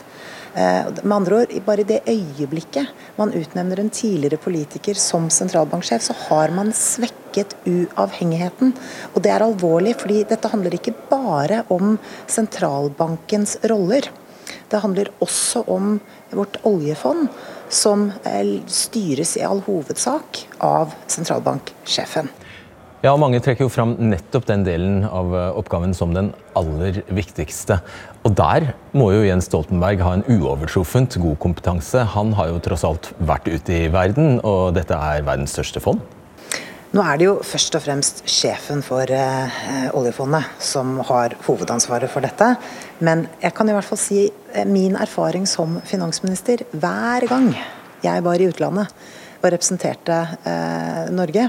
[0.53, 6.03] Eh, med andre ord, bare i det øyeblikket man utnevner en tidligere politiker som sentralbanksjef,
[6.05, 8.75] så har man svekket uavhengigheten.
[9.15, 11.97] Og det er alvorlig, fordi dette handler ikke bare om
[12.29, 14.11] sentralbankens roller.
[14.69, 15.99] Det handler også om
[16.33, 17.29] vårt oljefond,
[17.73, 22.29] som eh, styres i all hovedsak av sentralbanksjefen.
[23.03, 27.81] Ja, Mange trekker jo fram nettopp den delen av eh, oppgaven som den aller viktigste.
[28.23, 32.05] Og der må jo Jens Stoltenberg ha en uovertruffent god kompetanse.
[32.15, 35.99] Han har jo tross alt vært ute i verden, og dette er verdens største fond.
[36.93, 42.23] Nå er det jo først og fremst sjefen for eh, oljefondet som har hovedansvaret for
[42.23, 42.53] dette.
[43.03, 47.51] Men jeg kan i hvert fall si eh, min erfaring som finansminister hver gang
[48.07, 48.95] jeg var i utlandet
[49.43, 51.49] og representerte eh, Norge,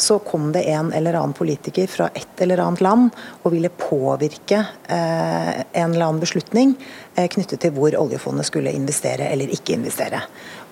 [0.00, 3.08] så kom det en eller annen politiker fra et eller annet land
[3.42, 6.74] og ville påvirke eh, en eller annen beslutning
[7.14, 10.22] eh, knyttet til hvor oljefondet skulle investere eller ikke investere.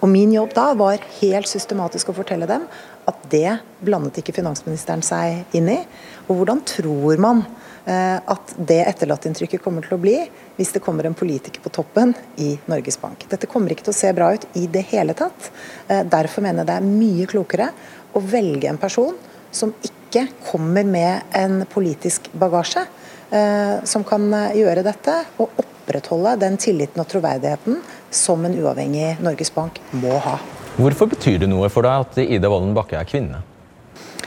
[0.00, 2.68] Og Min jobb da var helt systematisk å fortelle dem
[3.06, 5.80] at det blandet ikke finansministeren seg inn i.
[6.26, 7.44] Og hvordan tror man
[7.86, 10.16] at det etterlatteinntrykket kommer til å bli
[10.56, 13.26] hvis det kommer en politiker på toppen i Norges Bank.
[13.30, 15.50] Dette kommer ikke til å se bra ut i det hele tatt.
[15.88, 17.70] Eh, derfor mener jeg det er mye klokere
[18.16, 19.16] å velge en person
[19.54, 22.86] som ikke kommer med en politisk bagasje,
[23.30, 29.16] eh, som kan eh, gjøre dette og opprettholde den tilliten og troverdigheten som en uavhengig
[29.24, 30.38] Norges Bank må ha.
[30.76, 33.44] Hvorfor betyr det noe for deg at Ida Wolden Bakke er kvinne?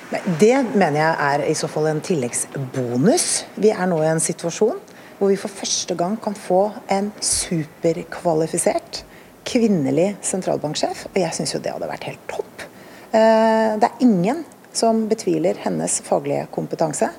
[0.10, 3.26] Det mener jeg er i så fall en tilleggsbonus.
[3.62, 4.80] Vi er nå i en situasjon
[5.20, 9.03] hvor vi for første gang kan få en superkvalifisert
[9.49, 11.03] kvinnelig sentralbanksjef.
[11.12, 12.64] Og jeg syns jo det hadde vært helt topp.
[13.12, 14.41] Eh, det er ingen
[14.74, 17.12] som betviler hennes faglige kompetanse.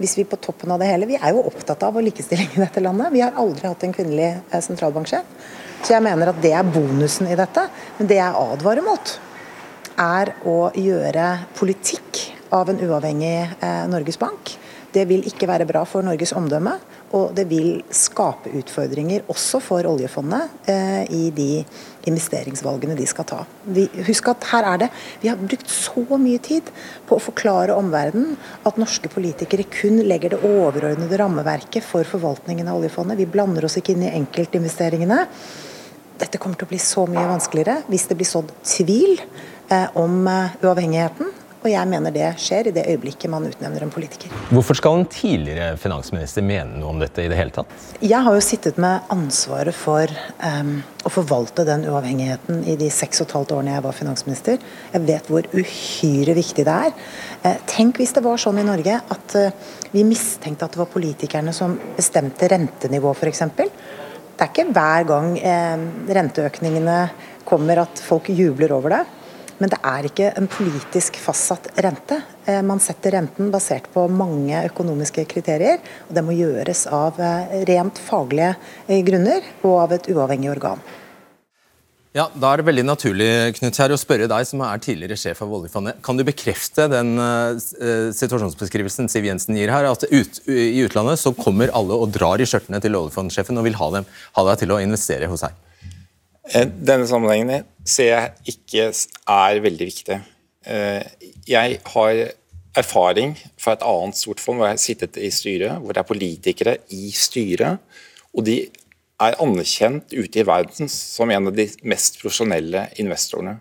[0.00, 2.80] Hvis Vi på toppen av det hele, vi er jo opptatt av likestilling i dette
[2.80, 3.12] landet.
[3.12, 5.26] Vi har aldri hatt en kvinnelig eh, sentralbanksjef.
[5.82, 7.66] Så jeg mener at det er bonusen i dette.
[7.98, 9.16] Men det jeg advarer mot,
[10.00, 11.28] er å gjøre
[11.58, 12.26] politikk
[12.56, 14.56] av en uavhengig eh, Norges Bank.
[14.90, 16.72] Det vil ikke være bra for Norges omdømme.
[17.14, 21.62] Og det vil skape utfordringer også for oljefondet eh, i de
[22.10, 23.40] investeringsvalgene de skal ta.
[23.66, 24.88] Vi, husk at her er det
[25.22, 26.70] Vi har brukt så mye tid
[27.08, 28.36] på å forklare omverdenen
[28.66, 33.18] at norske politikere kun legger det overordnede rammeverket for forvaltningen av oljefondet.
[33.18, 35.24] Vi blander oss ikke inn i enkeltinvesteringene.
[36.20, 39.18] Dette kommer til å bli så mye vanskeligere hvis det blir sådd tvil
[39.94, 41.36] om eh, uavhengigheten.
[41.60, 44.32] Og jeg mener det skjer i det øyeblikket man utnevner en politiker.
[44.48, 47.74] Hvorfor skal en tidligere finansminister mene noe om dette i det hele tatt?
[48.00, 50.08] Jeg har jo sittet med ansvaret for
[50.40, 54.64] um, å forvalte den uavhengigheten i de seks og et halvt årene jeg var finansminister.
[54.94, 56.96] Jeg vet hvor uhyre viktig det er.
[57.44, 60.92] Eh, tenk hvis det var sånn i Norge at uh, vi mistenkte at det var
[60.96, 63.44] politikerne som bestemte rentenivå f.eks.
[63.60, 67.00] Det er ikke hver gang eh, renteøkningene
[67.44, 69.06] kommer at folk jubler over det.
[69.60, 72.16] Men det er ikke en politisk fastsatt rente.
[72.48, 75.82] Eh, man setter renten basert på mange økonomiske kriterier.
[76.08, 78.54] og Det må gjøres av eh, rent faglige
[78.88, 80.80] eh, grunner og av et uavhengig organ.
[82.16, 83.28] Ja, Da er det veldig naturlig
[83.60, 86.00] Knut, her, å spørre deg, som er tidligere sjef av oljefondet.
[86.02, 87.54] Kan du bekrefte den uh,
[88.16, 89.86] situasjonsbeskrivelsen Siv Jensen gir her?
[89.86, 93.78] At ut, i utlandet så kommer alle og drar i skjørtene til oljefondsjefen og vil
[93.78, 95.54] ha, dem, ha deg til å investere hos seg?
[96.50, 100.18] Eh, denne sammenhengen ser jeg ikke er veldig viktig.
[100.66, 101.02] Eh,
[101.46, 102.22] jeg har
[102.80, 106.08] erfaring fra et annet stort fond hvor jeg har sittet i styret, hvor det er
[106.08, 107.78] politikere i styret,
[108.34, 108.64] og de
[109.20, 113.58] er anerkjent ute i verden som en av de mest profesjonelle investorene.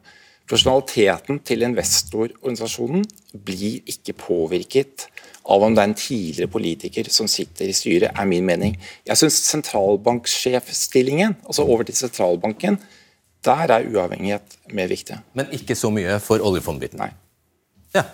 [0.49, 3.03] Profesjonaliteten til investororganisasjonen
[3.45, 5.09] blir ikke påvirket
[5.49, 8.75] av om det er en tidligere politiker som sitter i styret, er min mening.
[9.07, 12.77] Jeg syns sentralbanksjefstillingen, altså over til sentralbanken,
[13.45, 15.17] der er uavhengighet mer viktig.
[15.33, 17.01] Men ikke så mye for oljefondbiten?
[17.01, 17.11] Nei.
[17.95, 18.05] Ja.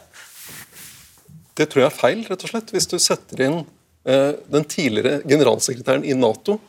[1.56, 2.72] Det tror jeg er feil, rett og slett.
[2.76, 6.60] Hvis du setter inn eh, den tidligere generalsekretæren i Nato,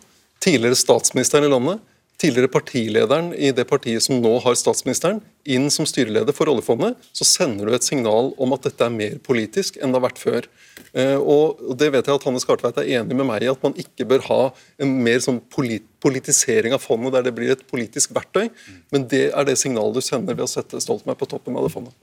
[0.43, 1.83] tidligere statsministeren i landet,
[2.21, 7.27] tidligere partilederen i det partiet som nå har statsministeren, inn som styreleder for oljefondet, så
[7.29, 10.49] sender du et signal om at dette er mer politisk enn det har vært før.
[10.97, 13.77] Eh, og det vet jeg at Hanne Skartveit er enig med meg i, at man
[13.79, 14.41] ikke bør ha
[14.83, 18.49] en mer sånn politisering av fondet der det blir et politisk verktøy.
[18.95, 21.75] Men det er det signalet du sender ved å sette Stoltenberg på toppen av det
[21.77, 21.97] fondet.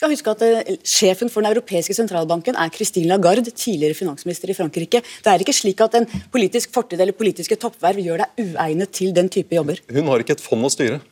[0.00, 4.54] Skal huske at uh, Sjefen for den europeiske sentralbanken er Christine Lagarde, tidligere finansminister i
[4.56, 5.02] Frankrike.
[5.04, 9.12] Det er ikke slik at en politisk fortid eller politiske toppverv gjør deg uegnet til
[9.12, 9.82] den type jobber.
[9.92, 11.02] Hun har ikke et fond å styre.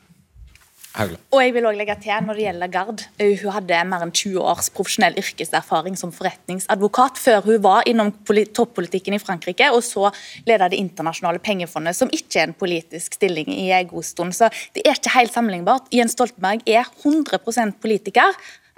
[1.04, 4.10] Og jeg vil også legge til når det gjelder Gard, eh, Hun hadde mer enn
[4.10, 10.08] 20 års profesjonell yrkeserfaring som forretningsadvokat før hun var innom toppolitikken i Frankrike, og så
[10.48, 14.32] ledet Det internasjonale pengefondet, som ikke er en politisk stilling i en god stund.
[14.32, 15.92] Så det er ikke helt sammenlignbart.
[15.92, 18.32] Jens Stoltenberg er 100% politiker.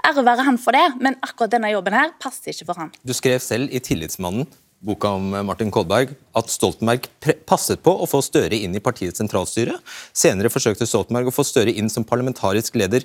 [0.06, 2.92] Ære være han for det, men akkurat denne jobben her passer ikke for han.
[3.06, 4.48] Du skrev selv i Tillitsmannen
[4.80, 7.04] boka om Martin Kolberg, at Stoltenberg
[7.48, 9.76] passet på å få Støre inn i partiets sentralstyre.
[10.16, 13.04] Senere forsøkte Stoltenberg å få Støre inn som parlamentarisk leder,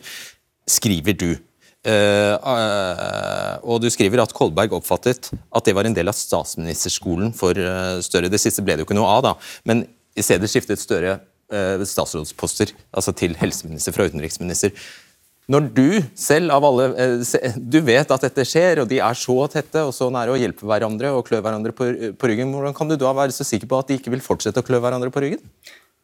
[0.71, 1.29] skriver du.
[1.85, 7.35] Uh, uh, og du skriver at Kolberg oppfattet at det var en del av statsministerskolen
[7.37, 8.31] for uh, Støre.
[8.31, 9.35] Det siste ble det jo ikke noe av, da.
[9.69, 9.83] Men
[10.15, 14.71] i stedet skiftet Støre statsrådsposter, altså til helseminister fra utenriksminister.
[15.51, 15.87] Når du
[16.17, 19.93] selv av alle eh, Du vet at dette skjer, og de er så tette og
[19.93, 22.53] så nære å hjelpe hverandre og klø hverandre på, på ryggen.
[22.55, 24.81] Hvordan kan du da være så sikker på at de ikke vil fortsette å klø
[24.81, 25.43] hverandre på ryggen?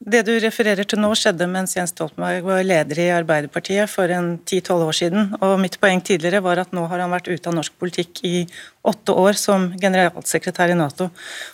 [0.01, 4.31] Det du refererer til nå, skjedde mens Jens Stoltenberg var leder i Arbeiderpartiet for en
[4.39, 5.27] 10-12 år siden.
[5.45, 8.47] Og mitt poeng tidligere var at nå har han vært ute av norsk politikk i
[8.82, 11.09] åtte år som generalsekretær i Nato.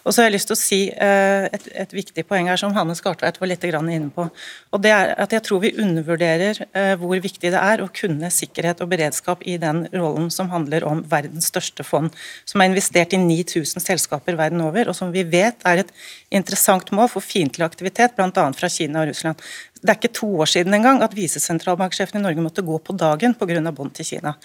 [0.06, 2.76] Og så har jeg lyst til å si eh, et, et viktig poeng her som
[2.76, 4.30] Hanne Skartveit var litt inne på.
[4.72, 8.32] Og det er at Jeg tror vi undervurderer eh, hvor viktig det er å kunne
[8.32, 12.16] sikkerhet og beredskap i den rollen som handler om verdens største fond,
[12.48, 15.92] som er investert i 9000 selskaper verden over, og som vi vet er et
[16.32, 18.48] interessant mål for fiendtlig aktivitet, bl.a.
[18.56, 19.44] fra Kina og Russland.
[19.82, 23.36] Det er ikke to år siden engang at visesentralbanksjefen i Norge måtte gå på dagen
[23.38, 23.72] pga.
[23.72, 24.36] bånd til Kina.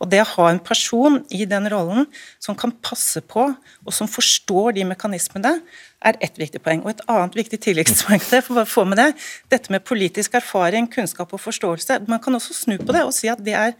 [0.00, 2.06] Og Det å ha en person i den rollen
[2.38, 3.54] som kan passe på,
[3.86, 5.60] og som forstår de mekanismene,
[6.04, 6.82] er ett viktig poeng.
[6.84, 9.08] Og Et annet viktig tilleggspoeng til for å få med det,
[9.52, 12.00] dette med politisk erfaring, kunnskap og forståelse.
[12.10, 13.76] Man kan også snu på det og si at det er,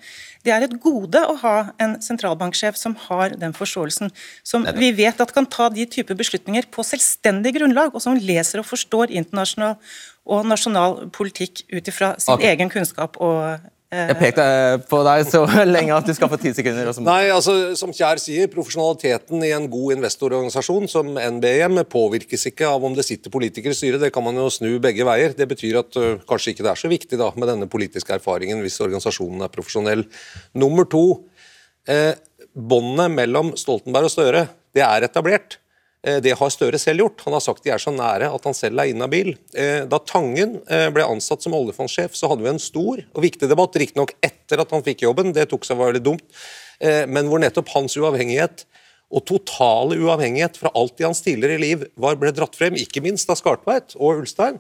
[0.47, 4.13] det er et gode å ha en sentralbanksjef som har den forståelsen.
[4.47, 8.63] Som vi vet at kan ta de typer beslutninger på selvstendig grunnlag, og som leser
[8.63, 9.79] og forstår internasjonal
[10.23, 12.53] og nasjonal politikk ut ifra sin okay.
[12.53, 13.59] egen kunnskap og
[13.93, 14.45] jeg pekte
[14.89, 16.89] på deg så lenge at du skal få ti sekunder.
[17.05, 22.87] Nei, altså, Som Kjær sier, profesjonaliteten i en god investororganisasjon som NBM påvirkes ikke av
[22.89, 24.01] om det sitter politikere i styret.
[24.01, 25.37] Det kan man jo snu begge veier.
[25.37, 28.65] Det betyr at uh, kanskje ikke det er så viktig da, med denne politiske erfaringen
[28.65, 30.07] hvis organisasjonen er profesjonell.
[30.57, 31.05] Nummer to,
[31.89, 32.15] eh,
[32.53, 35.59] båndet mellom Stoltenberg og Støre det er etablert.
[36.07, 37.23] Eh, det har Støre selv gjort.
[37.27, 39.35] Han har sagt de er så nære at han selv er inhabil.
[39.55, 43.51] Eh, da Tangen eh, ble ansatt som oljefondsjef, så hadde vi en stor og viktig
[43.51, 46.25] debatt, riktignok etter at han fikk jobben, det tok seg veldig dumt,
[46.83, 48.65] men hvor nettopp hans uavhengighet
[49.15, 53.31] og totale uavhengighet fra alt i hans tidligere liv var, ble dratt frem, ikke minst
[53.31, 54.59] av Skartveit og Ulstein,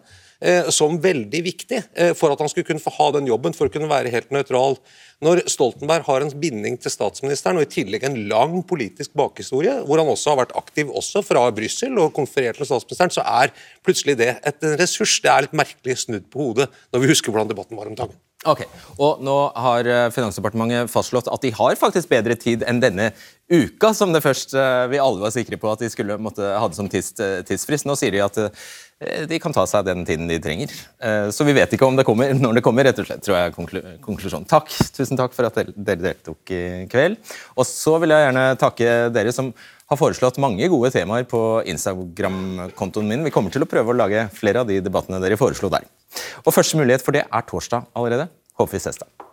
[0.74, 1.78] som veldig viktig
[2.18, 4.74] for at han skulle kunne få ha den jobben, for å kunne være helt nøytral.
[5.22, 10.03] Når Stoltenberg har en binding til statsministeren og i tillegg en lang politisk bakhistorie, hvor
[10.03, 13.55] han også har vært aktiv også fra Brussel og konferert med statsministeren, så er
[13.86, 15.14] plutselig det et ressurs.
[15.22, 18.18] Det er litt merkelig snudd på hodet når vi husker hvordan debatten var om dagen.
[18.43, 18.64] Ok,
[18.99, 23.12] og Nå har eh, Finansdepartementet fastslått at de har faktisk bedre tid enn denne
[23.47, 26.74] uka, som det først eh, vi alle var sikre på at de skulle måtte det
[26.74, 27.86] som tids, eh, tidsfrist.
[27.86, 28.91] Nå sier de at Eh,
[29.28, 30.72] de kan ta seg den tiden de trenger.
[31.03, 33.38] Eh, så vi vet ikke om det kommer når det kommer, rett og slett, tror
[33.38, 33.57] jeg er
[34.05, 34.48] konklusjonen.
[34.50, 34.72] Takk.
[34.96, 37.18] Tusen takk for at dere deltok i kveld.
[37.57, 39.53] Og så vil jeg gjerne takke dere som
[39.92, 43.26] har foreslått mange gode temaer på Instagram-kontoen min.
[43.26, 45.84] Vi kommer til å prøve å lage flere av de debattene dere foreslo der.
[46.46, 48.30] Og første mulighet for det er torsdag allerede.
[48.61, 49.32] Håper vi ses da.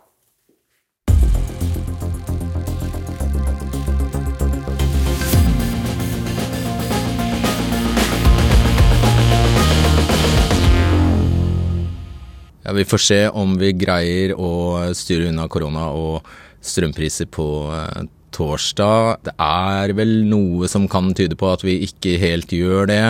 [12.70, 16.28] Ja, Vi får se om vi greier å styre unna korona og
[16.62, 19.24] strømpriser på eh, torsdag.
[19.26, 23.00] Det er vel noe som kan tyde på at vi ikke helt gjør det.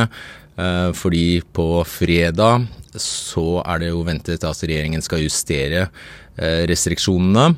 [0.56, 2.64] Eh, fordi på fredag
[2.96, 7.50] så er det jo ventet at regjeringen skal justere eh, restriksjonene.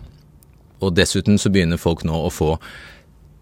[0.83, 2.57] Og dessuten så begynner folk nå å få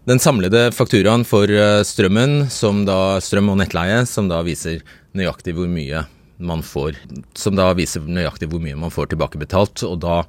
[0.05, 4.85] den samlede fakturaen for strømmen, som da, strøm og nettleie, som da viser
[5.17, 6.05] nøyaktig hvor mye
[6.41, 6.97] man får,
[7.37, 9.83] som da viser nøyaktig hvor mye man får tilbakebetalt.
[9.87, 10.21] Og da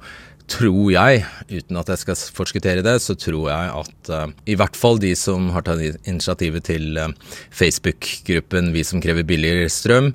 [0.51, 4.77] tror jeg, uten at jeg skal forskuttere det, så tror jeg at uh, i hvert
[4.77, 7.09] fall de som har tatt initiativet til uh,
[7.55, 10.11] Facebook-gruppen Vi som krever billigere strøm,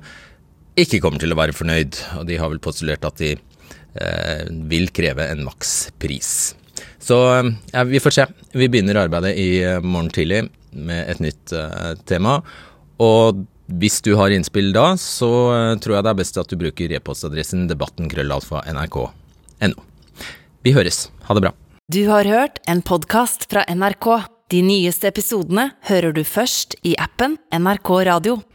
[0.79, 4.91] ikke kommer til å være fornøyd, og de har vel postulert at de uh, vil
[4.95, 6.31] kreve en makspris.
[7.03, 7.17] Så
[7.73, 8.25] ja, vi får se.
[8.53, 11.51] Vi begynner arbeidet i morgen tidlig med et nytt
[12.07, 12.37] tema.
[13.01, 13.39] Og
[13.69, 16.91] hvis du har innspill da, så eh, tror jeg det er best at du bruker
[16.97, 19.77] e-postadressen debattenkrøllalfa.nrk.no.
[20.65, 20.97] Vi høres.
[21.29, 21.53] Ha det bra.
[21.89, 24.07] Du har hørt en podkast fra NRK.
[24.49, 28.39] De nyeste episodene hører du først i appen NRK Radio.